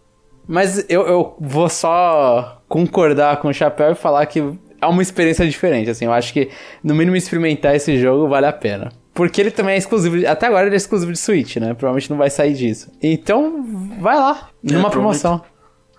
mas 0.47 0.86
eu, 0.89 1.07
eu 1.07 1.38
vou 1.39 1.69
só 1.69 2.62
concordar 2.67 3.38
com 3.38 3.47
o 3.47 3.53
Chapéu 3.53 3.91
e 3.91 3.95
falar 3.95 4.25
que 4.25 4.39
é 4.81 4.86
uma 4.86 5.01
experiência 5.01 5.47
diferente, 5.47 5.89
assim, 5.89 6.03
eu 6.03 6.12
acho 6.12 6.33
que 6.33 6.49
no 6.83 6.93
mínimo 6.93 7.15
experimentar 7.15 7.73
esse 7.73 7.97
jogo 7.97 8.27
vale 8.27 8.45
a 8.45 8.51
pena. 8.51 8.91
Porque 9.13 9.39
ele 9.39 9.51
também 9.51 9.75
é 9.75 9.77
exclusivo, 9.77 10.17
de- 10.17 10.25
até 10.25 10.47
agora 10.47 10.65
ele 10.65 10.75
é 10.75 10.77
exclusivo 10.77 11.12
de 11.13 11.19
Switch, 11.19 11.55
né? 11.57 11.73
Provavelmente 11.73 12.09
não 12.09 12.17
vai 12.17 12.29
sair 12.29 12.53
disso. 12.53 12.91
Então, 13.01 13.63
vai 14.01 14.17
lá, 14.17 14.49
numa 14.62 14.89
promoção. 14.89 15.41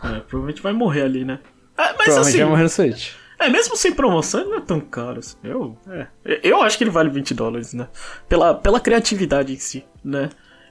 É, 0.02 0.18
provavelmente 0.20 0.60
vai 0.60 0.72
morrer 0.74 1.02
ali, 1.02 1.24
né? 1.24 1.38
Ah, 1.78 1.94
mas 1.96 2.04
Provavelmente 2.08 2.28
assim, 2.28 2.38
vai 2.40 2.48
morrer 2.50 2.62
no 2.64 2.68
Switch. 2.68 3.12
É, 3.38 3.48
mesmo 3.48 3.76
sem 3.76 3.92
promoção, 3.92 4.40
ele 4.40 4.50
não 4.50 4.58
é 4.58 4.60
tão 4.60 4.80
caro. 4.80 5.18
Assim. 5.18 5.36
Eu, 5.42 5.76
é, 5.88 6.08
eu 6.42 6.62
acho 6.62 6.78
que 6.78 6.84
ele 6.84 6.90
vale 6.90 7.10
20 7.10 7.34
dólares, 7.34 7.72
né? 7.72 7.88
Pela, 8.28 8.54
pela 8.54 8.80
criatividade 8.80 9.52
em 9.52 9.58
si, 9.58 9.84
né? 10.04 10.30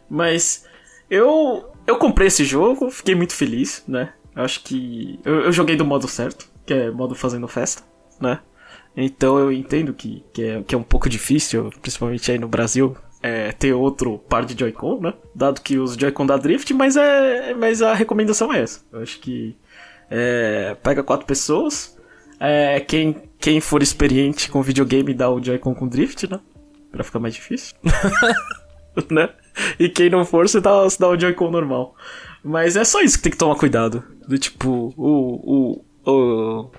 Mas 0.10 0.66
eu, 1.10 1.72
eu 1.86 1.98
comprei 1.98 2.28
esse 2.28 2.44
jogo, 2.44 2.90
fiquei 2.90 3.16
muito 3.16 3.34
feliz, 3.34 3.84
né? 3.88 4.14
Acho 4.36 4.64
que 4.64 5.20
eu, 5.24 5.42
eu 5.42 5.52
joguei 5.52 5.76
do 5.76 5.86
modo 5.86 6.08
certo, 6.08 6.50
que 6.66 6.74
é 6.74 6.92
modo 6.92 7.16
fazendo 7.16 7.48
festa, 7.48 7.84
né? 8.20 8.40
Então 8.96 9.38
eu 9.38 9.52
entendo 9.52 9.94
que, 9.94 10.24
que, 10.32 10.44
é, 10.44 10.64
que 10.64 10.76
é 10.76 10.78
um 10.78 10.84
pouco 10.84 11.10
difícil, 11.10 11.72
principalmente 11.82 12.32
aí 12.32 12.38
no 12.38 12.48
Brasil, 12.48 12.96
é, 13.22 13.52
ter 13.52 13.74
outro 13.74 14.20
par 14.20 14.46
de 14.46 14.58
Joy-Con, 14.58 15.00
né? 15.02 15.14
Dado 15.34 15.62
que 15.62 15.78
os 15.78 15.96
Joy-Con 15.96 16.26
dá 16.26 16.38
drift, 16.38 16.74
mas, 16.74 16.96
é, 16.96 17.54
mas 17.54 17.82
a 17.82 17.94
recomendação 17.94 18.54
é 18.54 18.62
essa. 18.62 18.82
Eu 18.92 19.02
acho 19.02 19.20
que 19.20 19.58
é, 20.10 20.76
pega 20.84 21.02
quatro 21.02 21.26
pessoas, 21.26 21.98
é, 22.40 22.80
quem, 22.80 23.16
quem 23.40 23.60
for 23.62 23.82
experiente 23.82 24.50
com 24.50 24.62
videogame 24.62 25.14
dá 25.14 25.30
o 25.30 25.44
Joy-Con 25.44 25.74
com 25.76 25.88
drift, 25.88 26.30
né? 26.30 26.40
Pra 26.92 27.04
ficar 27.04 27.20
mais 27.20 27.34
difícil. 27.34 27.76
né? 29.10 29.30
E 29.80 29.90
quem 29.90 30.10
não 30.10 30.26
for, 30.26 30.48
você 30.48 30.62
dá, 30.62 30.84
você 30.84 30.98
dá 31.00 31.10
o 31.10 31.20
Joy-Con 31.20 31.50
normal. 31.52 31.96
Mas 32.44 32.76
é 32.76 32.84
só 32.84 33.02
isso 33.02 33.18
que 33.18 33.24
tem 33.24 33.32
que 33.32 33.38
tomar 33.38 33.56
cuidado. 33.56 34.04
Do 34.28 34.38
tipo, 34.38 34.94
o, 34.98 35.82
o, 36.06 36.12
o. 36.12 36.72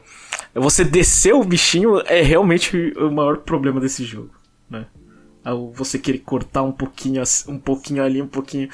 Você 0.55 0.85
descer 0.85 1.35
o 1.35 1.43
bichinho 1.43 2.01
é 2.07 2.21
realmente 2.23 2.93
o 2.97 3.11
maior 3.11 3.39
problema 3.39 3.81
desse 3.81 4.05
jogo, 4.05 4.31
né? 4.71 4.87
Você 5.75 5.99
querer 5.99 6.19
cortar 6.19 6.63
um 6.63 6.73
pouquinho, 6.73 7.23
um 7.49 7.59
pouquinho 7.59 8.03
ali, 8.03 8.23
um 8.23 8.29
pouquinho 8.29 8.69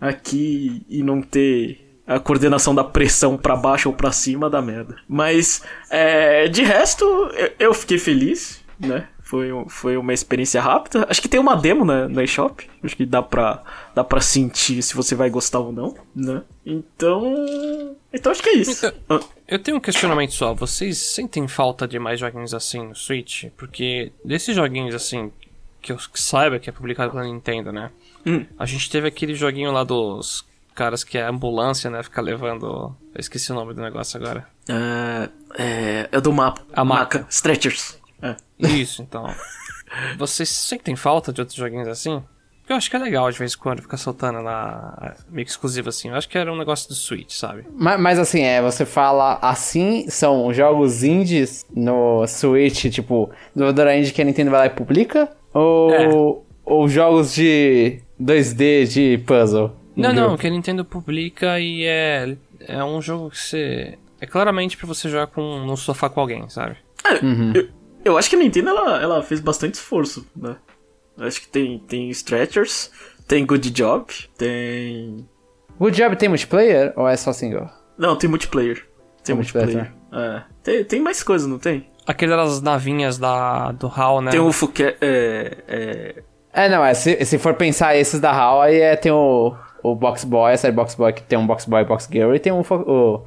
aqui 0.00 0.82
e 0.88 1.02
não 1.02 1.20
ter 1.20 1.87
a 2.08 2.18
coordenação 2.18 2.74
da 2.74 2.82
pressão 2.82 3.36
pra 3.36 3.54
baixo 3.54 3.88
ou 3.88 3.94
pra 3.94 4.10
cima 4.10 4.48
dá 4.50 4.60
merda. 4.62 4.96
Mas 5.06 5.62
é, 5.90 6.48
de 6.48 6.62
resto, 6.64 7.04
eu- 7.04 7.52
eu 7.58 7.74
fiquei 7.74 7.98
feliz, 7.98 8.60
né? 8.80 9.06
Foi, 9.20 9.48
foi 9.68 9.96
uma 9.98 10.14
experiência 10.14 10.58
rápida. 10.58 11.06
Acho 11.10 11.20
que 11.20 11.28
tem 11.28 11.38
uma 11.38 11.54
demo 11.54 11.84
na, 11.84 12.08
na 12.08 12.24
eShop. 12.24 12.66
Acho 12.82 12.96
que 12.96 13.04
dá 13.04 13.20
pra, 13.22 13.62
dá 13.94 14.02
pra 14.02 14.22
sentir 14.22 14.82
se 14.82 14.94
você 14.94 15.14
vai 15.14 15.28
gostar 15.28 15.58
ou 15.58 15.70
não, 15.70 15.94
né? 16.16 16.42
Então. 16.64 17.94
Então 18.10 18.32
acho 18.32 18.42
que 18.42 18.48
é 18.48 18.54
isso. 18.54 18.86
Ah, 19.08 19.20
Eu 19.46 19.58
tenho 19.58 19.76
um 19.76 19.80
questionamento 19.80 20.32
só. 20.32 20.54
Vocês 20.54 20.96
sentem 20.96 21.46
falta 21.46 21.86
de 21.86 21.98
mais 21.98 22.18
joguinhos 22.20 22.54
assim 22.54 22.88
no 22.88 22.94
Switch? 22.94 23.44
Porque 23.56 24.12
desses 24.24 24.56
joguinhos 24.56 24.94
assim, 24.94 25.30
que 25.82 25.92
eu 25.92 25.98
saiba 26.14 26.58
que 26.58 26.70
é 26.70 26.72
publicado 26.72 27.10
pela 27.12 27.24
Nintendo, 27.24 27.70
né? 27.70 27.90
Hum. 28.26 28.46
A 28.58 28.64
gente 28.64 28.88
teve 28.90 29.08
aquele 29.08 29.34
joguinho 29.34 29.70
lá 29.72 29.84
dos 29.84 30.42
caras 30.78 31.02
que 31.02 31.18
é 31.18 31.22
ambulância, 31.22 31.90
né? 31.90 32.04
Fica 32.04 32.22
levando. 32.22 32.94
Eu 33.12 33.20
esqueci 33.20 33.50
o 33.50 33.54
nome 33.54 33.74
do 33.74 33.82
negócio 33.82 34.16
agora. 34.22 34.46
é, 34.68 35.28
é, 35.58 36.08
é 36.12 36.20
do 36.20 36.32
mapa. 36.32 36.62
A 36.72 36.84
maca. 36.84 37.26
Stretchers. 37.28 37.98
É. 38.22 38.36
Isso, 38.60 39.02
então. 39.02 39.26
Vocês 40.16 40.48
sentem 40.48 40.94
falta 40.94 41.32
de 41.32 41.40
outros 41.40 41.58
joguinhos 41.58 41.88
assim? 41.88 42.22
Eu 42.68 42.76
acho 42.76 42.90
que 42.90 42.94
é 42.94 42.98
legal 42.98 43.30
de 43.30 43.38
vez 43.38 43.54
em 43.54 43.58
quando 43.58 43.82
ficar 43.82 43.96
soltando 43.96 44.40
na. 44.40 45.16
meio 45.28 45.44
que 45.44 45.50
exclusivo 45.50 45.88
assim. 45.88 46.10
Eu 46.10 46.14
acho 46.14 46.28
que 46.28 46.38
era 46.38 46.52
um 46.52 46.56
negócio 46.56 46.88
do 46.88 46.94
Switch, 46.94 47.32
sabe? 47.32 47.66
Mas, 47.74 47.98
mas 47.98 48.18
assim, 48.18 48.42
é, 48.42 48.62
você 48.62 48.84
fala 48.86 49.38
assim, 49.42 50.08
são 50.08 50.52
jogos 50.52 51.02
indies 51.02 51.66
no 51.74 52.24
Switch, 52.28 52.84
tipo, 52.92 53.30
do 53.56 53.72
Dora 53.72 53.96
Indie 53.96 54.12
que 54.12 54.22
a 54.22 54.24
Nintendo 54.24 54.50
vai 54.50 54.60
lá 54.60 54.66
e 54.66 54.70
publica? 54.70 55.28
Ou, 55.52 56.46
ou 56.64 56.88
jogos 56.88 57.34
de 57.34 58.00
2D 58.20 58.86
de 58.86 59.18
puzzle? 59.26 59.72
Não, 59.98 60.12
não, 60.12 60.36
que 60.36 60.46
a 60.46 60.50
Nintendo 60.50 60.84
publica 60.84 61.58
e 61.58 61.84
é. 61.84 62.36
É 62.60 62.82
um 62.84 63.02
jogo 63.02 63.30
que 63.30 63.38
você. 63.38 63.98
É 64.20 64.26
claramente 64.26 64.76
pra 64.76 64.86
você 64.86 65.08
jogar 65.08 65.26
com, 65.28 65.60
no 65.60 65.76
sofá 65.76 66.08
com 66.08 66.20
alguém, 66.20 66.48
sabe? 66.48 66.76
É, 67.04 67.18
eu, 67.56 67.68
eu 68.04 68.18
acho 68.18 68.30
que 68.30 68.36
a 68.36 68.38
Nintendo 68.38 68.70
ela, 68.70 69.02
ela 69.02 69.22
fez 69.22 69.40
bastante 69.40 69.74
esforço, 69.74 70.26
né? 70.36 70.56
Eu 71.16 71.26
Acho 71.26 71.40
que 71.40 71.48
tem, 71.48 71.78
tem 71.80 72.08
Stretchers, 72.10 72.90
tem 73.26 73.44
Good 73.44 73.70
Job, 73.70 74.06
tem. 74.36 75.28
Good 75.78 75.96
Job 75.96 76.16
tem 76.16 76.28
multiplayer 76.28 76.92
ou 76.96 77.08
é 77.08 77.16
só 77.16 77.32
single? 77.32 77.68
Não, 77.96 78.16
tem 78.16 78.30
multiplayer. 78.30 78.76
Tem 78.76 79.24
Tem 79.24 79.34
multiplayer, 79.34 79.92
multiplayer. 80.12 80.36
É. 80.36 80.42
Tem, 80.62 80.84
tem 80.84 81.00
mais 81.00 81.22
coisa, 81.22 81.46
não 81.48 81.58
tem? 81.58 81.88
Aquelas 82.06 82.62
navinhas 82.62 83.18
da, 83.18 83.72
do 83.72 83.88
HAL, 83.88 84.20
né? 84.22 84.30
Tem 84.30 84.40
o 84.40 84.50
Fuque. 84.52 84.82
É, 84.82 84.96
é, 85.68 86.22
É, 86.52 86.68
não, 86.68 86.84
é, 86.84 86.94
se, 86.94 87.24
se 87.24 87.38
for 87.38 87.54
pensar 87.54 87.96
esses 87.96 88.18
da 88.20 88.32
HAL, 88.32 88.62
aí 88.62 88.80
é, 88.80 88.96
tem 88.96 89.12
o, 89.12 89.54
o 89.92 89.94
Box 89.96 90.24
Boy, 90.24 90.52
a 90.52 90.56
série 90.56 90.74
Box 90.74 90.94
Boy 90.94 91.12
que 91.12 91.22
tem 91.22 91.38
um 91.38 91.46
Box 91.46 91.64
Boy 91.66 91.82
e 91.82 91.84
Box 91.84 92.08
Girl, 92.10 92.34
e 92.34 92.38
tem 92.38 92.52
um, 92.52 92.60
o, 92.60 93.22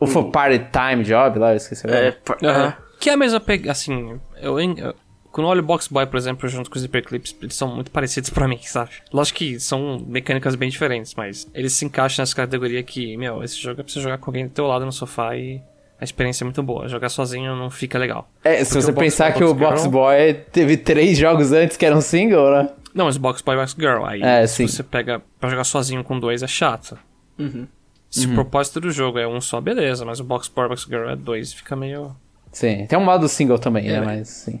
o 0.00 0.06
For 0.06 0.24
Party 0.30 0.58
Time 0.72 1.02
Job 1.04 1.38
lá, 1.38 1.50
eu 1.52 1.56
esqueci 1.56 1.86
o 1.86 1.90
nome. 1.90 2.00
é, 2.00 2.12
par- 2.12 2.38
Aham. 2.42 2.68
é. 2.68 2.76
Que 2.98 3.10
é 3.10 3.12
a 3.12 3.16
mesma 3.16 3.38
pegada, 3.40 3.72
assim, 3.72 4.18
eu, 4.40 4.58
eu- 4.60 4.94
quando 5.30 5.48
eu 5.48 5.50
olho 5.50 5.60
o 5.60 5.66
Box 5.66 5.88
Boy, 5.88 6.06
por 6.06 6.16
exemplo, 6.16 6.48
junto 6.48 6.70
com 6.70 6.76
os 6.78 6.82
Hyperclips, 6.82 7.36
eles 7.42 7.54
são 7.54 7.68
muito 7.68 7.90
parecidos 7.90 8.30
pra 8.30 8.48
mim, 8.48 8.58
sabe? 8.62 8.90
Lógico 9.12 9.38
que 9.40 9.60
são 9.60 10.02
mecânicas 10.06 10.54
bem 10.54 10.70
diferentes, 10.70 11.14
mas 11.14 11.46
eles 11.54 11.74
se 11.74 11.84
encaixam 11.84 12.22
nessa 12.22 12.34
categoria 12.34 12.82
que, 12.82 13.16
meu, 13.18 13.42
esse 13.44 13.60
jogo 13.60 13.80
é 13.80 13.84
pra 13.84 13.92
você 13.92 14.00
jogar 14.00 14.16
com 14.16 14.30
alguém 14.30 14.46
do 14.46 14.52
teu 14.52 14.66
lado 14.66 14.86
no 14.86 14.92
sofá 14.92 15.36
e 15.36 15.60
a 16.00 16.04
experiência 16.04 16.42
é 16.42 16.46
muito 16.46 16.62
boa. 16.62 16.88
Jogar 16.88 17.10
sozinho 17.10 17.54
não 17.54 17.70
fica 17.70 17.98
legal. 17.98 18.28
É, 18.42 18.64
se 18.64 18.70
Porque 18.70 18.80
você 18.82 18.92
Box 18.92 19.04
pensar 19.04 19.28
Boy, 19.30 19.38
que 19.38 19.44
o 19.44 19.54
Box 19.54 19.68
Box 19.70 19.80
Girl- 19.82 19.92
Boy 19.92 20.34
teve 20.52 20.76
três 20.78 21.18
jogos 21.18 21.52
antes 21.52 21.76
que 21.76 21.84
eram 21.84 22.00
single, 22.00 22.50
né? 22.50 22.70
Não, 22.96 23.04
mas 23.04 23.16
o 23.16 23.20
Box 23.20 23.42
Boy 23.42 23.56
Box 23.56 23.76
Girl, 23.78 24.04
aí 24.06 24.22
É, 24.22 24.46
se 24.46 24.56
sim. 24.56 24.66
você 24.66 24.82
pega 24.82 25.22
pra 25.38 25.50
jogar 25.50 25.64
sozinho 25.64 26.02
com 26.02 26.18
dois 26.18 26.42
é 26.42 26.46
chato. 26.46 26.98
Uhum. 27.38 27.66
Se 28.10 28.26
o 28.26 28.32
propósito 28.34 28.80
do 28.80 28.90
jogo 28.90 29.18
é 29.18 29.28
um 29.28 29.40
só, 29.40 29.60
beleza, 29.60 30.04
mas 30.04 30.18
o 30.18 30.24
Box 30.24 30.48
Boy 30.48 30.68
Box 30.68 30.84
Girl 30.84 31.08
é 31.10 31.14
dois, 31.14 31.52
fica 31.52 31.76
meio... 31.76 32.16
Sim, 32.50 32.86
tem 32.86 32.98
um 32.98 33.04
modo 33.04 33.28
single 33.28 33.58
também, 33.58 33.86
É, 33.88 34.00
né? 34.00 34.06
Mas 34.06 34.28
sim. 34.28 34.58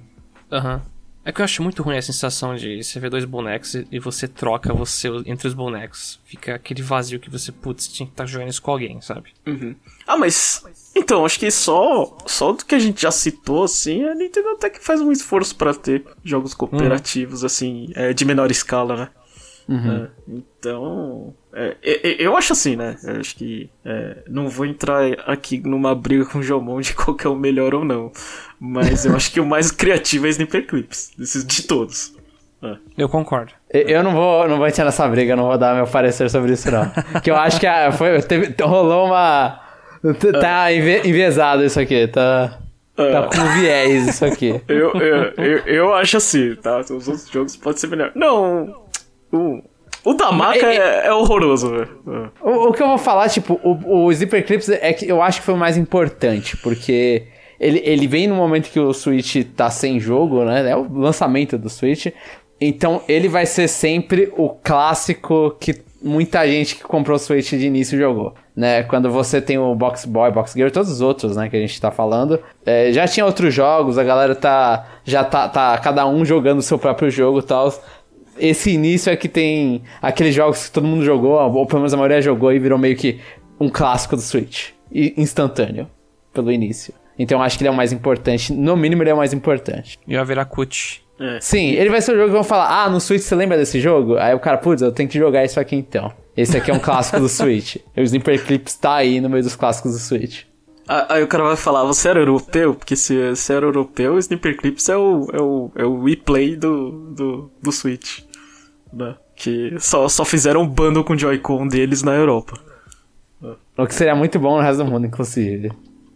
Aham. 0.52 0.82
É 1.26 1.32
que 1.32 1.40
eu 1.40 1.44
acho 1.44 1.60
muito 1.60 1.82
ruim 1.82 1.96
a 1.98 2.02
sensação 2.02 2.54
de 2.54 2.84
você 2.84 3.00
ver 3.00 3.10
dois 3.10 3.24
bonecos 3.24 3.74
e- 3.74 3.98
você 3.98 4.28
troca 4.28 4.72
você 4.72 5.08
entre 5.26 5.48
os 5.48 5.54
bonecos. 5.54 6.20
Fica 6.24 6.54
aquele 6.54 6.82
vazio 6.82 7.18
que 7.18 7.28
você, 7.28 7.50
putz, 7.50 7.88
tinha 7.88 8.06
que 8.06 8.12
estar 8.12 8.26
jogando 8.26 8.48
isso 8.48 8.62
com 8.62 8.70
alguém, 8.70 9.00
sabe? 9.00 9.30
Ah, 10.06 10.16
mas. 10.16 10.62
Então, 10.94 11.26
acho 11.26 11.38
que 11.40 11.50
só, 11.50 12.16
só 12.26 12.52
do 12.52 12.64
que 12.64 12.76
a 12.76 12.78
gente 12.78 13.02
já 13.02 13.10
citou, 13.10 13.64
assim, 13.64 14.04
a 14.04 14.14
Nintendo 14.14 14.50
até 14.50 14.70
que 14.70 14.78
faz 14.78 15.00
um 15.00 15.10
esforço 15.10 15.56
pra 15.56 15.74
ter 15.74 16.04
jogos 16.24 16.54
cooperativos, 16.54 17.44
assim, 17.44 17.90
é, 17.96 18.12
de 18.12 18.24
menor 18.24 18.48
escala, 18.52 18.96
né? 18.96 19.08
É, 19.68 20.06
então. 20.28 21.34
é, 21.52 21.76
é, 21.82 22.08
é, 22.08 22.16
eu 22.26 22.36
acho 22.36 22.52
assim, 22.52 22.76
né? 22.76 22.96
Eu 23.02 23.16
acho 23.20 23.34
que. 23.36 23.68
é, 23.84 24.18
não 24.28 24.48
vou 24.48 24.64
entrar 24.64 25.02
aqui 25.26 25.58
numa 25.58 25.94
briga 25.94 26.24
com 26.24 26.38
o 26.38 26.42
Jomon 26.42 26.80
de 26.80 26.94
qual 26.96 27.16
que 27.16 27.26
é 27.26 27.30
o 27.30 27.34
melhor 27.34 27.74
ou 27.74 27.84
não. 27.84 28.12
Mas 28.60 29.04
eu 29.04 29.14
acho 29.16 29.32
que 29.32 29.40
o 29.40 29.46
mais 29.46 29.70
criativo 29.72 30.26
é 30.26 30.30
Sniper 30.30 30.66
Clips, 30.66 31.10
desses 31.18 31.44
de 31.44 31.62
todos. 31.62 32.14
Eu 32.96 33.08
concordo. 33.08 33.52
Eu- 33.70 34.02
não 34.02 34.12
vou, 34.12 34.48
não 34.48 34.56
vou 34.56 34.66
entrar 34.66 34.84
nessa 34.84 35.06
briga, 35.08 35.36
não 35.36 35.44
vou 35.46 35.58
dar 35.58 35.74
meu 35.74 35.86
parecer 35.86 36.28
sobre 36.30 36.52
isso, 36.54 36.68
não. 36.70 36.90
que 37.20 37.30
eu 37.30 37.36
acho 37.36 37.60
que 37.60 37.66
ah, 37.66 37.92
foi, 37.92 38.20
teve- 38.22 38.54
rolou 38.62 39.06
uma. 39.06 39.60
Tá 40.40 40.72
enve- 40.72 41.02
enviesado 41.08 41.64
isso 41.64 41.78
aqui, 41.80 42.06
tá. 42.08 42.58
Tá 42.96 43.24
com 43.28 43.60
viés 43.60 44.08
isso 44.08 44.24
aqui. 44.24 44.58
Eu, 44.66 44.90
eu, 44.94 45.32
eu, 45.36 45.58
eu 45.66 45.94
acho 45.94 46.16
assim, 46.16 46.54
tá? 46.56 46.78
Os 46.80 46.90
outros 47.06 47.28
jogos 47.28 47.54
podem 47.54 47.78
ser 47.78 47.88
melhor. 47.88 48.10
Não, 48.14 48.85
o, 49.36 49.62
o 50.04 50.14
da 50.14 50.30
maca 50.32 50.66
é, 50.66 51.06
é 51.06 51.12
horroroso, 51.12 51.70
velho. 51.70 52.00
É. 52.06 52.48
O, 52.48 52.68
o 52.68 52.72
que 52.72 52.82
eu 52.82 52.88
vou 52.88 52.98
falar, 52.98 53.28
tipo, 53.28 53.60
o, 53.62 54.06
o 54.06 54.12
Zipper 54.12 54.44
Clips 54.46 54.68
é 54.68 54.92
que 54.92 55.08
eu 55.08 55.20
acho 55.22 55.40
que 55.40 55.46
foi 55.46 55.54
o 55.54 55.58
mais 55.58 55.76
importante, 55.76 56.56
porque 56.58 57.24
ele, 57.58 57.82
ele 57.84 58.06
vem 58.06 58.26
no 58.26 58.34
momento 58.34 58.70
que 58.70 58.78
o 58.78 58.92
Switch 58.92 59.44
tá 59.56 59.70
sem 59.70 59.98
jogo, 59.98 60.44
né? 60.44 60.70
É 60.70 60.76
o 60.76 60.86
lançamento 60.92 61.58
do 61.58 61.68
Switch. 61.68 62.06
Então 62.60 63.02
ele 63.08 63.28
vai 63.28 63.44
ser 63.46 63.68
sempre 63.68 64.32
o 64.36 64.48
clássico 64.48 65.56
que 65.60 65.84
muita 66.02 66.46
gente 66.46 66.76
que 66.76 66.84
comprou 66.84 67.16
o 67.16 67.18
Switch 67.18 67.50
de 67.50 67.66
início 67.66 67.98
jogou. 67.98 68.34
Né, 68.54 68.84
quando 68.84 69.10
você 69.10 69.38
tem 69.38 69.58
o 69.58 69.74
Box 69.74 70.06
Boy, 70.06 70.30
Box 70.30 70.54
Girl, 70.54 70.70
todos 70.70 70.90
os 70.90 71.02
outros, 71.02 71.36
né, 71.36 71.46
que 71.50 71.56
a 71.56 71.60
gente 71.60 71.78
tá 71.78 71.90
falando. 71.90 72.40
É, 72.64 72.90
já 72.90 73.06
tinha 73.06 73.26
outros 73.26 73.52
jogos, 73.52 73.98
a 73.98 74.04
galera 74.04 74.34
tá. 74.34 74.86
Já 75.04 75.24
tá, 75.24 75.46
tá 75.46 75.76
cada 75.76 76.06
um 76.06 76.24
jogando 76.24 76.60
o 76.60 76.62
seu 76.62 76.78
próprio 76.78 77.10
jogo 77.10 77.40
e 77.40 77.42
tal 77.42 77.70
esse 78.38 78.70
início 78.70 79.10
é 79.10 79.16
que 79.16 79.28
tem 79.28 79.82
aqueles 80.00 80.34
jogos 80.34 80.66
que 80.66 80.72
todo 80.72 80.86
mundo 80.86 81.04
jogou, 81.04 81.38
ou 81.38 81.66
pelo 81.66 81.80
menos 81.80 81.94
a 81.94 81.96
maioria 81.96 82.20
jogou 82.20 82.52
e 82.52 82.58
virou 82.58 82.78
meio 82.78 82.96
que 82.96 83.20
um 83.58 83.68
clássico 83.68 84.16
do 84.16 84.22
Switch. 84.22 84.70
E 84.92 85.14
instantâneo, 85.16 85.88
pelo 86.32 86.52
início. 86.52 86.94
Então 87.18 87.38
eu 87.38 87.42
acho 87.42 87.56
que 87.56 87.64
ele 87.64 87.68
é 87.68 87.72
o 87.72 87.76
mais 87.76 87.92
importante. 87.92 88.52
No 88.52 88.76
mínimo, 88.76 89.02
ele 89.02 89.10
é 89.10 89.14
o 89.14 89.16
mais 89.16 89.32
importante. 89.32 89.98
E 90.06 90.14
vai 90.14 90.24
virar 90.24 90.44
cut. 90.44 91.02
Sim, 91.40 91.70
ele 91.70 91.88
vai 91.88 92.02
ser 92.02 92.12
o 92.12 92.14
jogo 92.14 92.26
que 92.26 92.34
vão 92.34 92.44
falar: 92.44 92.84
Ah, 92.84 92.90
no 92.90 93.00
Switch 93.00 93.22
você 93.22 93.34
lembra 93.34 93.56
desse 93.56 93.80
jogo? 93.80 94.16
Aí 94.18 94.34
o 94.34 94.38
cara, 94.38 94.58
putz, 94.58 94.82
eu 94.82 94.92
tenho 94.92 95.08
que 95.08 95.18
jogar 95.18 95.44
isso 95.44 95.58
aqui 95.58 95.74
então. 95.74 96.12
Esse 96.36 96.58
aqui 96.58 96.70
é 96.70 96.74
um 96.74 96.78
clássico 96.78 97.18
do 97.18 97.28
Switch. 97.28 97.76
O 97.96 98.02
Sniper 98.02 98.44
Clips 98.44 98.74
tá 98.74 98.96
aí 98.96 99.20
no 99.20 99.30
meio 99.30 99.42
dos 99.42 99.56
clássicos 99.56 99.92
do 99.92 99.98
Switch. 99.98 100.42
Aí 100.86 101.22
o 101.22 101.26
cara 101.26 101.42
vai 101.42 101.56
falar, 101.56 101.82
você 101.84 102.10
era 102.10 102.20
europeu? 102.20 102.74
Porque 102.74 102.94
se, 102.94 103.34
se 103.34 103.52
era 103.52 103.66
europeu, 103.66 104.14
o 104.14 104.18
Sniper 104.18 104.56
Clips 104.56 104.88
é 104.88 104.96
o, 104.96 105.28
é 105.32 105.40
o, 105.40 105.70
é 105.74 105.84
o 105.84 106.04
replay 106.04 106.54
do, 106.54 106.90
do, 107.10 107.50
do 107.60 107.72
Switch. 107.72 108.20
Né? 108.92 109.16
Que 109.34 109.76
só, 109.78 110.08
só 110.08 110.24
fizeram 110.24 110.62
um 110.62 110.68
bundle 110.68 111.04
com 111.04 111.12
o 111.14 111.18
Joy-Con 111.18 111.68
deles 111.68 112.02
na 112.02 112.12
Europa. 112.14 112.58
O 113.76 113.86
que 113.86 113.94
seria 113.94 114.14
muito 114.14 114.38
bom 114.38 114.56
no 114.56 114.62
resto 114.62 114.82
do 114.82 114.90
mundo, 114.90 115.06
inclusive. 115.06 115.70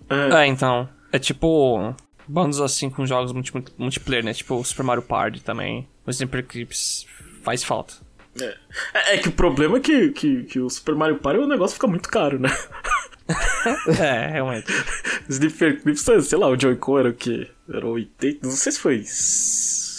É, 0.09 0.43
É, 0.43 0.47
então. 0.47 0.89
É 1.13 1.19
tipo. 1.19 1.95
Bandos 2.27 2.61
assim 2.61 2.89
com 2.89 3.05
jogos 3.05 3.33
multi 3.33 3.53
multiplayer, 3.77 4.25
né? 4.25 4.33
Tipo 4.33 4.55
o 4.55 4.65
Super 4.65 4.85
Mario 4.85 5.03
Party 5.03 5.43
também. 5.43 5.87
O 6.07 6.11
Sniper 6.11 6.47
Clips 6.47 7.07
faz 7.43 7.63
falta. 7.63 7.95
é. 8.95 9.15
É 9.15 9.19
que 9.19 9.29
o 9.29 9.33
problema 9.33 9.79
é 9.79 9.81
que, 9.81 10.11
que, 10.11 10.45
que 10.45 10.61
o 10.61 10.71
Super 10.71 10.95
Mario 10.95 11.19
Party 11.19 11.41
o 11.41 11.47
negócio 11.47 11.75
fica 11.75 11.89
muito 11.89 12.09
caro, 12.09 12.39
né? 12.39 12.49
é, 14.01 14.29
realmente. 14.29 14.73
Sniper 15.29 15.83
Clips, 15.83 16.03
sei 16.03 16.39
lá, 16.39 16.49
o 16.49 16.59
Joy-Con 16.59 16.99
era 16.99 17.09
o 17.11 17.15
quê? 17.15 17.49
Era 17.69 17.87
80? 17.87 18.47
Não 18.47 18.55
sei 18.55 18.73
se 18.73 18.79
foi. 18.79 19.05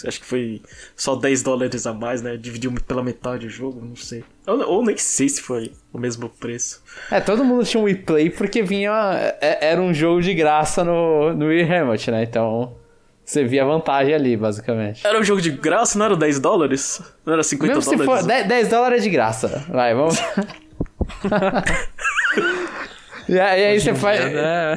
Acho 0.06 0.20
que 0.20 0.26
foi 0.26 0.60
só 0.96 1.16
10 1.16 1.42
dólares 1.42 1.86
a 1.86 1.92
mais, 1.92 2.22
né? 2.22 2.36
Dividiu 2.36 2.72
pela 2.86 3.02
metade 3.02 3.46
o 3.46 3.50
jogo, 3.50 3.84
não 3.84 3.96
sei. 3.96 4.24
Ou, 4.46 4.60
ou 4.68 4.84
nem 4.84 4.96
sei 4.96 5.28
se 5.28 5.40
foi 5.40 5.72
o 5.92 5.98
mesmo 5.98 6.28
preço. 6.28 6.82
É, 7.10 7.20
todo 7.20 7.44
mundo 7.44 7.64
tinha 7.64 7.80
um 7.80 7.84
Wii 7.84 7.96
Play 7.96 8.30
porque 8.30 8.62
vinha. 8.62 8.92
é- 9.40 9.70
Era 9.70 9.80
um 9.80 9.92
jogo 9.94 10.20
de 10.22 10.34
graça 10.34 10.84
no, 10.84 11.32
no 11.34 11.46
Wii 11.46 11.64
Remote, 11.64 12.10
né? 12.10 12.22
Então. 12.22 12.76
Você 13.24 13.44
via 13.44 13.64
vantagem 13.64 14.12
ali, 14.12 14.36
basicamente. 14.36 15.06
Era 15.06 15.18
um 15.18 15.22
jogo 15.22 15.40
de 15.40 15.50
graça, 15.52 15.96
não 15.96 16.06
era 16.06 16.16
10 16.16 16.40
dólares? 16.40 17.00
Não 17.24 17.34
era 17.34 17.42
50 17.44 17.74
Mesmo 17.76 17.82
se 17.90 17.96
dólares? 17.96 18.20
for 18.22 18.26
10, 18.28 18.48
10 18.48 18.68
dólares 18.68 18.98
é 18.98 19.02
de 19.04 19.10
graça. 19.10 19.64
Vai, 19.68 19.94
vamos. 19.94 20.16
e 23.28 23.38
aí, 23.38 23.64
aí 23.66 23.80
você 23.80 23.94
faz. 23.94 24.20
É, 24.20 24.74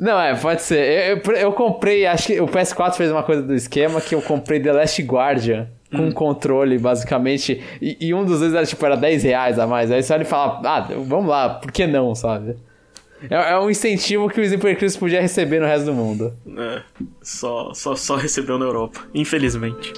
Não, 0.00 0.20
é, 0.20 0.34
pode 0.34 0.62
ser. 0.62 1.10
Eu, 1.10 1.22
eu, 1.24 1.32
eu 1.40 1.52
comprei, 1.52 2.06
acho 2.06 2.26
que 2.28 2.40
o 2.40 2.46
PS4 2.46 2.94
fez 2.94 3.10
uma 3.10 3.22
coisa 3.22 3.42
do 3.42 3.54
esquema 3.54 4.00
que 4.00 4.14
eu 4.14 4.22
comprei 4.22 4.60
The 4.60 4.72
Last 4.72 5.02
Guardian 5.02 5.68
com 5.90 6.02
Hum. 6.02 6.12
controle, 6.12 6.78
basicamente. 6.78 7.62
E, 7.80 7.96
e 8.08 8.14
um 8.14 8.24
dos 8.24 8.40
dois 8.40 8.54
era 8.54 8.66
tipo, 8.66 8.84
era 8.84 8.96
10 8.96 9.22
reais 9.22 9.58
a 9.58 9.66
mais. 9.66 9.90
Aí 9.90 10.02
você 10.02 10.12
olha 10.12 10.22
e 10.22 10.26
fala, 10.26 10.60
ah, 10.64 10.88
vamos 11.06 11.28
lá, 11.28 11.50
por 11.50 11.70
que 11.70 11.86
não, 11.86 12.14
sabe? 12.14 12.56
É, 13.30 13.52
é 13.52 13.58
um 13.58 13.70
incentivo 13.70 14.28
que 14.28 14.40
o 14.40 14.44
Sniper 14.44 14.76
podia 14.98 15.20
receber 15.20 15.60
no 15.60 15.66
resto 15.66 15.86
do 15.86 15.94
mundo. 15.94 16.34
É, 16.58 16.82
só, 17.22 17.72
só, 17.72 17.96
só 17.96 18.16
recebeu 18.16 18.58
na 18.58 18.66
Europa, 18.66 19.00
infelizmente. 19.14 19.92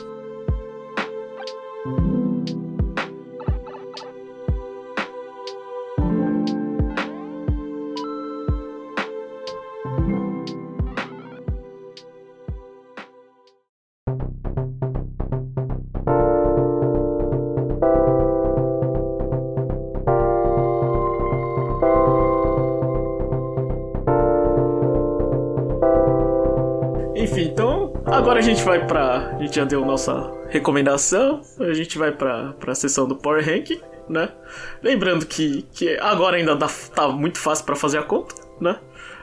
Gente 28.48 28.64
vai 28.64 28.87
pra. 28.87 29.37
A 29.37 29.38
gente 29.42 29.56
já 29.56 29.64
deu 29.64 29.84
nossa 29.84 30.32
recomendação, 30.48 31.42
a 31.61 31.72
gente 31.74 31.98
vai 31.98 32.11
pra, 32.11 32.54
pra 32.54 32.74
sessão 32.74 33.06
do 33.06 33.14
Power 33.14 33.44
Ranking, 33.44 33.80
né? 34.08 34.30
Lembrando 34.82 35.26
que, 35.26 35.62
que 35.72 35.98
agora 35.98 36.37
ainda 36.37 36.56
dá, 36.56 36.68
tá 36.94 37.08
muito 37.08 37.38
fácil 37.38 37.66
pra 37.66 37.76
fazer 37.76 37.98
a 37.98 38.02
conta, 38.02 38.34
né? 38.58 38.78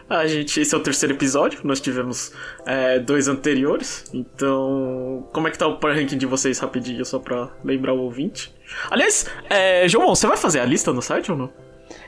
A 0.07 0.27
gente, 0.27 0.61
esse 0.61 0.75
é 0.75 0.77
o 0.77 0.81
terceiro 0.81 1.15
episódio, 1.15 1.61
nós 1.63 1.81
tivemos 1.81 2.31
é, 2.67 2.99
dois 2.99 3.27
anteriores, 3.27 4.05
então 4.13 5.27
como 5.33 5.47
é 5.47 5.51
que 5.51 5.57
tá 5.57 5.65
o 5.65 5.79
Power 5.79 5.97
Ranking 5.97 6.19
de 6.19 6.27
vocês 6.27 6.59
rapidinho, 6.59 7.03
só 7.03 7.17
pra 7.17 7.49
lembrar 7.63 7.93
o 7.93 8.01
ouvinte? 8.01 8.53
Aliás, 8.91 9.25
é, 9.49 9.87
João, 9.87 10.13
você 10.13 10.27
vai 10.27 10.37
fazer 10.37 10.59
a 10.59 10.65
lista 10.65 10.93
no 10.93 11.01
site 11.01 11.31
ou 11.31 11.37
não? 11.37 11.51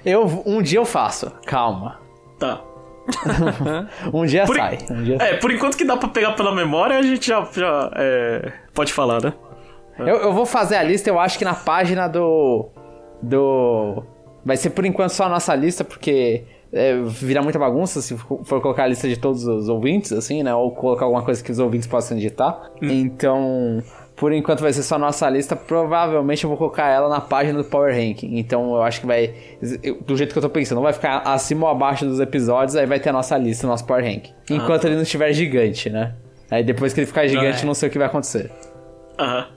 Eu, 0.05 0.43
um 0.45 0.61
dia 0.61 0.77
eu 0.77 0.85
faço, 0.85 1.31
calma. 1.47 1.99
Tá, 2.37 2.63
Um 4.13 4.25
dia 4.25 4.45
Por, 4.45 4.55
sai. 4.55 4.77
Um 4.89 5.03
dia 5.03 5.17
é, 5.19 5.35
por 5.37 5.51
enquanto 5.51 5.77
que 5.77 5.85
dá 5.85 5.95
pra 5.97 6.09
pegar 6.09 6.33
pela 6.33 6.53
memória, 6.53 6.97
a 6.97 7.01
gente 7.01 7.27
já, 7.27 7.47
já 7.53 7.91
é, 7.95 8.51
pode 8.73 8.91
falar, 8.93 9.21
né? 9.21 9.33
Eu, 9.99 10.17
eu 10.17 10.33
vou 10.33 10.45
fazer 10.45 10.75
a 10.75 10.83
lista, 10.83 11.09
eu 11.09 11.19
acho 11.19 11.37
que 11.37 11.45
na 11.45 11.55
página 11.55 12.07
do. 12.07 12.69
Do. 13.21 14.03
Vai 14.45 14.55
ser 14.55 14.69
por 14.69 14.85
enquanto 14.85 15.11
só 15.11 15.25
a 15.25 15.29
nossa 15.29 15.55
lista, 15.55 15.83
porque 15.83 16.45
é, 16.71 17.01
vira 17.01 17.41
muita 17.41 17.57
bagunça 17.57 18.01
se 18.01 18.15
for 18.15 18.61
colocar 18.61 18.83
a 18.83 18.87
lista 18.87 19.07
de 19.07 19.17
todos 19.17 19.45
os 19.45 19.69
ouvintes, 19.69 20.11
assim, 20.11 20.43
né? 20.43 20.53
Ou 20.53 20.71
colocar 20.71 21.05
alguma 21.05 21.23
coisa 21.23 21.43
que 21.43 21.51
os 21.51 21.59
ouvintes 21.59 21.87
possam 21.87 22.17
editar. 22.17 22.69
Então, 22.81 23.81
por 24.17 24.33
enquanto 24.33 24.61
vai 24.61 24.73
ser 24.73 24.83
só 24.83 24.95
a 24.95 24.99
nossa 24.99 25.29
lista. 25.29 25.55
Provavelmente 25.55 26.43
eu 26.43 26.49
vou 26.49 26.57
colocar 26.57 26.87
ela 26.87 27.07
na 27.07 27.21
página 27.21 27.61
do 27.61 27.63
Power 27.63 27.93
Ranking. 27.93 28.37
Então 28.37 28.75
eu 28.75 28.81
acho 28.81 28.99
que 28.99 29.07
vai. 29.07 29.33
Do 30.05 30.17
jeito 30.17 30.33
que 30.33 30.37
eu 30.37 30.41
tô 30.41 30.49
pensando, 30.49 30.77
não 30.77 30.83
vai 30.83 30.93
ficar 30.93 31.19
acima 31.19 31.67
ou 31.67 31.71
abaixo 31.71 32.05
dos 32.05 32.19
episódios, 32.19 32.75
aí 32.75 32.85
vai 32.85 32.99
ter 32.99 33.09
a 33.09 33.13
nossa 33.13 33.37
lista, 33.37 33.65
o 33.67 33.69
nosso 33.69 33.85
Power 33.85 34.03
Ranking. 34.03 34.33
Enquanto 34.49 34.85
ele 34.85 34.95
não 34.95 35.03
estiver 35.03 35.31
gigante, 35.31 35.89
né? 35.89 36.15
Aí 36.49 36.63
depois 36.63 36.93
que 36.93 37.01
ele 37.01 37.07
ficar 37.07 37.27
gigante, 37.27 37.61
é. 37.61 37.65
não 37.65 37.75
sei 37.75 37.89
o 37.89 37.91
que 37.91 37.97
vai 37.97 38.07
acontecer. 38.07 38.51
Aham. 39.19 39.47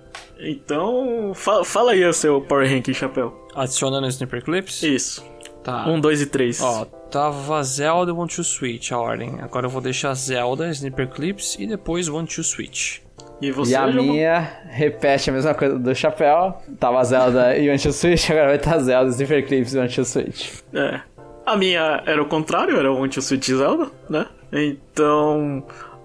Então, 0.42 1.32
fa 1.34 1.64
fala 1.64 1.92
aí 1.92 2.04
o 2.04 2.12
seu 2.12 2.40
Power 2.40 2.68
Ranking, 2.68 2.94
Chapéu. 2.94 3.48
Adicionando 3.54 4.06
o 4.06 4.10
Sniper 4.10 4.42
Clips. 4.42 4.82
Isso. 4.82 5.24
Tá. 5.62 5.86
Um, 5.86 6.00
dois 6.00 6.22
e 6.22 6.26
três. 6.26 6.60
Ó, 6.62 6.86
tava 7.10 7.62
Zelda 7.62 8.10
e 8.10 8.14
One 8.14 8.28
to 8.28 8.42
Switch 8.42 8.92
a 8.92 8.98
ordem. 8.98 9.40
Agora 9.40 9.66
eu 9.66 9.70
vou 9.70 9.82
deixar 9.82 10.14
Zelda, 10.14 10.70
Sniper 10.70 11.08
Clips 11.08 11.56
e 11.58 11.66
depois 11.66 12.08
One 12.08 12.26
to 12.26 12.42
Switch. 12.42 13.00
E 13.40 13.50
você, 13.50 13.72
E 13.72 13.76
a 13.76 13.90
João? 13.90 14.04
minha 14.04 14.38
repete 14.68 15.30
a 15.30 15.32
mesma 15.32 15.54
coisa 15.54 15.78
do 15.78 15.94
chapéu. 15.94 16.60
Tava 16.78 17.02
Zelda 17.04 17.56
e 17.56 17.68
One 17.68 17.78
to 17.78 17.92
Switch, 17.92 18.28
agora 18.30 18.48
vai 18.48 18.56
estar 18.56 18.78
Zelda, 18.80 19.10
Sniper 19.10 19.46
Clips 19.46 19.72
e 19.74 19.78
One 19.78 19.88
to 19.88 20.04
Switch. 20.04 20.58
É. 20.74 21.00
A 21.46 21.56
minha 21.56 22.02
era 22.06 22.22
o 22.22 22.26
contrário, 22.26 22.76
era 22.76 22.92
o 22.92 23.08
to 23.08 23.22
Switch 23.22 23.46
Zelda, 23.50 23.90
né? 24.08 24.26
Então, 24.52 25.64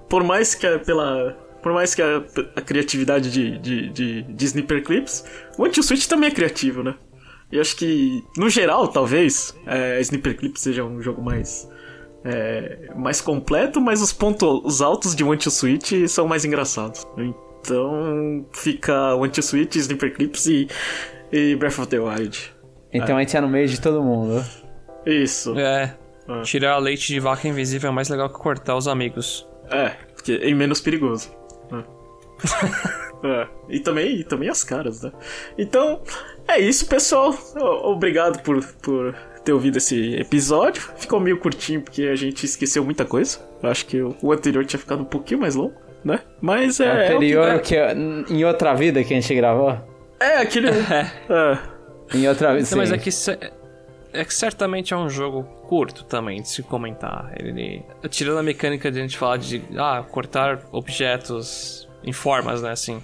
por 0.10 0.24
mais 0.24 0.56
que 0.56 0.66
a- 0.66 0.80
pela... 0.80 1.38
Por 1.62 1.74
mais 1.74 1.96
que 1.96 2.02
a, 2.02 2.22
a 2.56 2.62
criatividade 2.62 3.32
de, 3.32 3.58
de, 3.58 3.90
de, 3.90 4.22
de 4.22 4.46
Sniper 4.46 4.84
Clips, 4.84 5.26
o 5.58 5.64
One 5.64 5.74
to 5.74 5.82
Switch 5.82 6.06
também 6.06 6.30
é 6.30 6.32
criativo, 6.32 6.84
né? 6.84 6.94
E 7.52 7.60
acho 7.60 7.76
que, 7.76 8.24
no 8.38 8.50
geral, 8.50 8.88
talvez, 8.88 9.56
é, 9.66 10.00
Sniper 10.02 10.38
Clips 10.38 10.62
seja 10.62 10.84
um 10.84 11.02
jogo 11.02 11.22
mais... 11.24 11.68
é, 12.26 12.90
mais 12.96 13.22
completo, 13.22 13.80
mas 13.80 14.02
os 14.02 14.12
pontos 14.12 14.82
altos 14.82 15.16
de 15.16 15.24
One 15.24 15.38
to 15.38 15.52
Switch 15.52 15.94
são 16.08 16.28
mais 16.28 16.44
engraçados. 16.44 17.06
Então, 17.18 18.46
fica 18.52 19.16
One 19.16 19.32
to 19.32 19.44
Switch, 19.44 19.76
Sniper 19.76 20.14
Clips 20.14 20.48
e, 20.48 20.68
e 21.32 21.56
Breath 21.56 21.80
of 21.80 21.88
the 21.88 22.00
Wild. 22.00 22.54
Então 22.92 23.18
a 23.18 23.20
gente 23.20 23.38
é 23.38 23.42
no 23.42 23.48
meio 23.48 23.68
de 23.68 23.80
todo 23.80 24.02
mundo. 24.02 24.44
Isso. 25.06 25.58
É. 25.60 25.96
Ah. 26.28 26.42
Tirar 26.42 26.78
leite 26.80 27.08
de 27.08 27.20
vaca 27.20 27.48
invisível 27.48 27.92
é 27.92 27.94
mais 27.94 28.10
legal 28.10 28.30
que 28.30 28.40
cortar 28.40 28.76
os 28.76 28.88
amigos. 28.88 29.48
É, 29.70 29.90
porque 30.16 30.40
é 30.42 30.54
menos 30.54 30.82
perigoso. 30.82 31.30
É. 31.72 33.06
É, 33.24 33.48
E 33.70 33.80
também, 33.80 34.18
e 34.18 34.24
também 34.24 34.50
as 34.50 34.64
caras, 34.64 35.02
né? 35.02 35.12
Então, 35.58 36.00
é 36.48 36.60
isso, 36.60 36.86
pessoal. 36.86 37.34
Obrigado 37.56 38.44
por, 38.44 38.64
por 38.84 39.16
ter 39.46 39.54
ouvido 39.54 39.78
esse 39.78 40.16
episódio. 40.16 40.82
Ficou 40.98 41.20
meio 41.20 41.40
curtinho 41.40 41.82
porque 41.82 42.04
a 42.04 42.16
gente 42.16 42.46
esqueceu 42.46 42.84
muita 42.84 43.06
coisa. 43.06 43.40
Eu 43.62 43.70
acho 43.70 43.86
que 43.86 44.02
o, 44.02 44.32
anterior 44.32 44.66
tinha 44.66 44.80
ficado 44.80 45.02
um 45.02 45.06
pouquinho 45.06 45.40
mais 45.40 45.56
longo, 45.56 45.76
né? 46.04 46.20
Mas 46.42 46.80
é. 46.80 46.86
é 46.86 46.90
o 46.90 46.96
que 46.96 47.14
Anterior, 47.14 47.48
dá. 47.48 47.56
o 47.56 47.60
que, 47.60 48.34
em 48.34 48.44
outra 48.44 48.74
vida 48.74 49.04
que 49.04 49.14
a 49.14 49.22
gente 49.22 49.34
gravou? 49.36 49.78
É, 50.20 50.38
aquele. 50.38 50.70
é. 50.90 51.60
Em 52.14 52.28
outra 52.28 52.56
vida. 52.56 52.68
Não, 52.72 52.78
mas 52.78 52.90
sim. 52.90 52.96
é 52.96 52.98
que, 52.98 53.12
ce- 53.12 53.40
é 54.12 54.26
que 54.26 54.34
certamente 54.34 54.94
é 54.94 54.98
um 54.98 55.10
jogo 55.10 55.44
curto 55.68 56.04
também 56.06 56.42
de 56.42 56.50
se 56.50 56.64
comentar. 56.64 57.34
Ele, 57.38 57.84
tirando 58.10 58.40
a 58.40 58.44
mecânica 58.44 58.92
de 58.92 59.00
a 59.00 59.02
gente 59.02 59.18
falar 59.18 59.38
de 59.38 59.62
ah, 59.78 60.04
cortar 60.10 60.62
objetos 60.72 61.88
em 62.06 62.14
formas, 62.14 62.62
né? 62.62 62.72
Assim. 62.72 63.02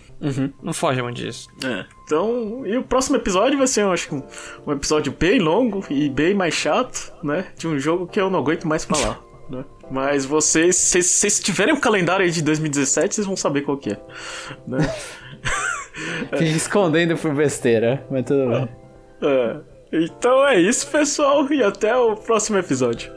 Não 0.62 0.72
foge 0.72 1.02
muito 1.02 1.18
disso. 1.18 1.50
É. 1.66 1.86
Então, 2.06 2.66
e 2.66 2.78
o 2.78 2.84
próximo 2.84 3.18
episódio 3.18 3.58
vai 3.58 3.68
ser, 3.68 3.82
eu 3.82 3.92
acho 3.92 4.16
um, 4.16 4.24
um 4.68 4.72
episódio 4.72 5.12
bem 5.18 5.40
longo 5.40 5.84
e 5.90 6.10
bem 6.10 6.34
mais 6.34 6.54
chato, 6.54 7.12
né? 7.24 7.48
De 7.58 7.68
um 7.68 7.80
jogo 7.80 8.08
que 8.08 8.22
eu 8.22 8.30
não 8.30 8.40
aguento 8.40 8.68
mais 8.68 8.86
falar, 8.86 9.20
né? 9.50 9.66
Mas 9.90 10.24
vocês, 10.24 10.76
se 10.76 11.02
vocês 11.02 11.40
tiverem 11.40 11.74
o 11.74 11.82
calendário 11.82 12.24
aí 12.24 12.32
de 12.32 12.42
2017, 12.42 13.16
vocês 13.16 13.28
vão 13.28 13.36
saber 13.36 13.62
qual 13.62 13.78
que 13.78 13.92
é, 13.92 14.00
né? 14.68 14.78
Escondendo 16.40 17.18
por 17.18 17.34
besteira, 17.34 18.06
mas 18.10 18.24
tudo 18.24 18.48
bem. 18.48 18.70
É. 19.24 19.58
Então 19.92 20.48
é 20.48 20.58
isso, 20.58 20.88
pessoal, 20.88 21.52
e 21.52 21.62
até 21.62 21.94
o 21.96 22.16
próximo 22.16 22.58
episódio. 22.58 23.12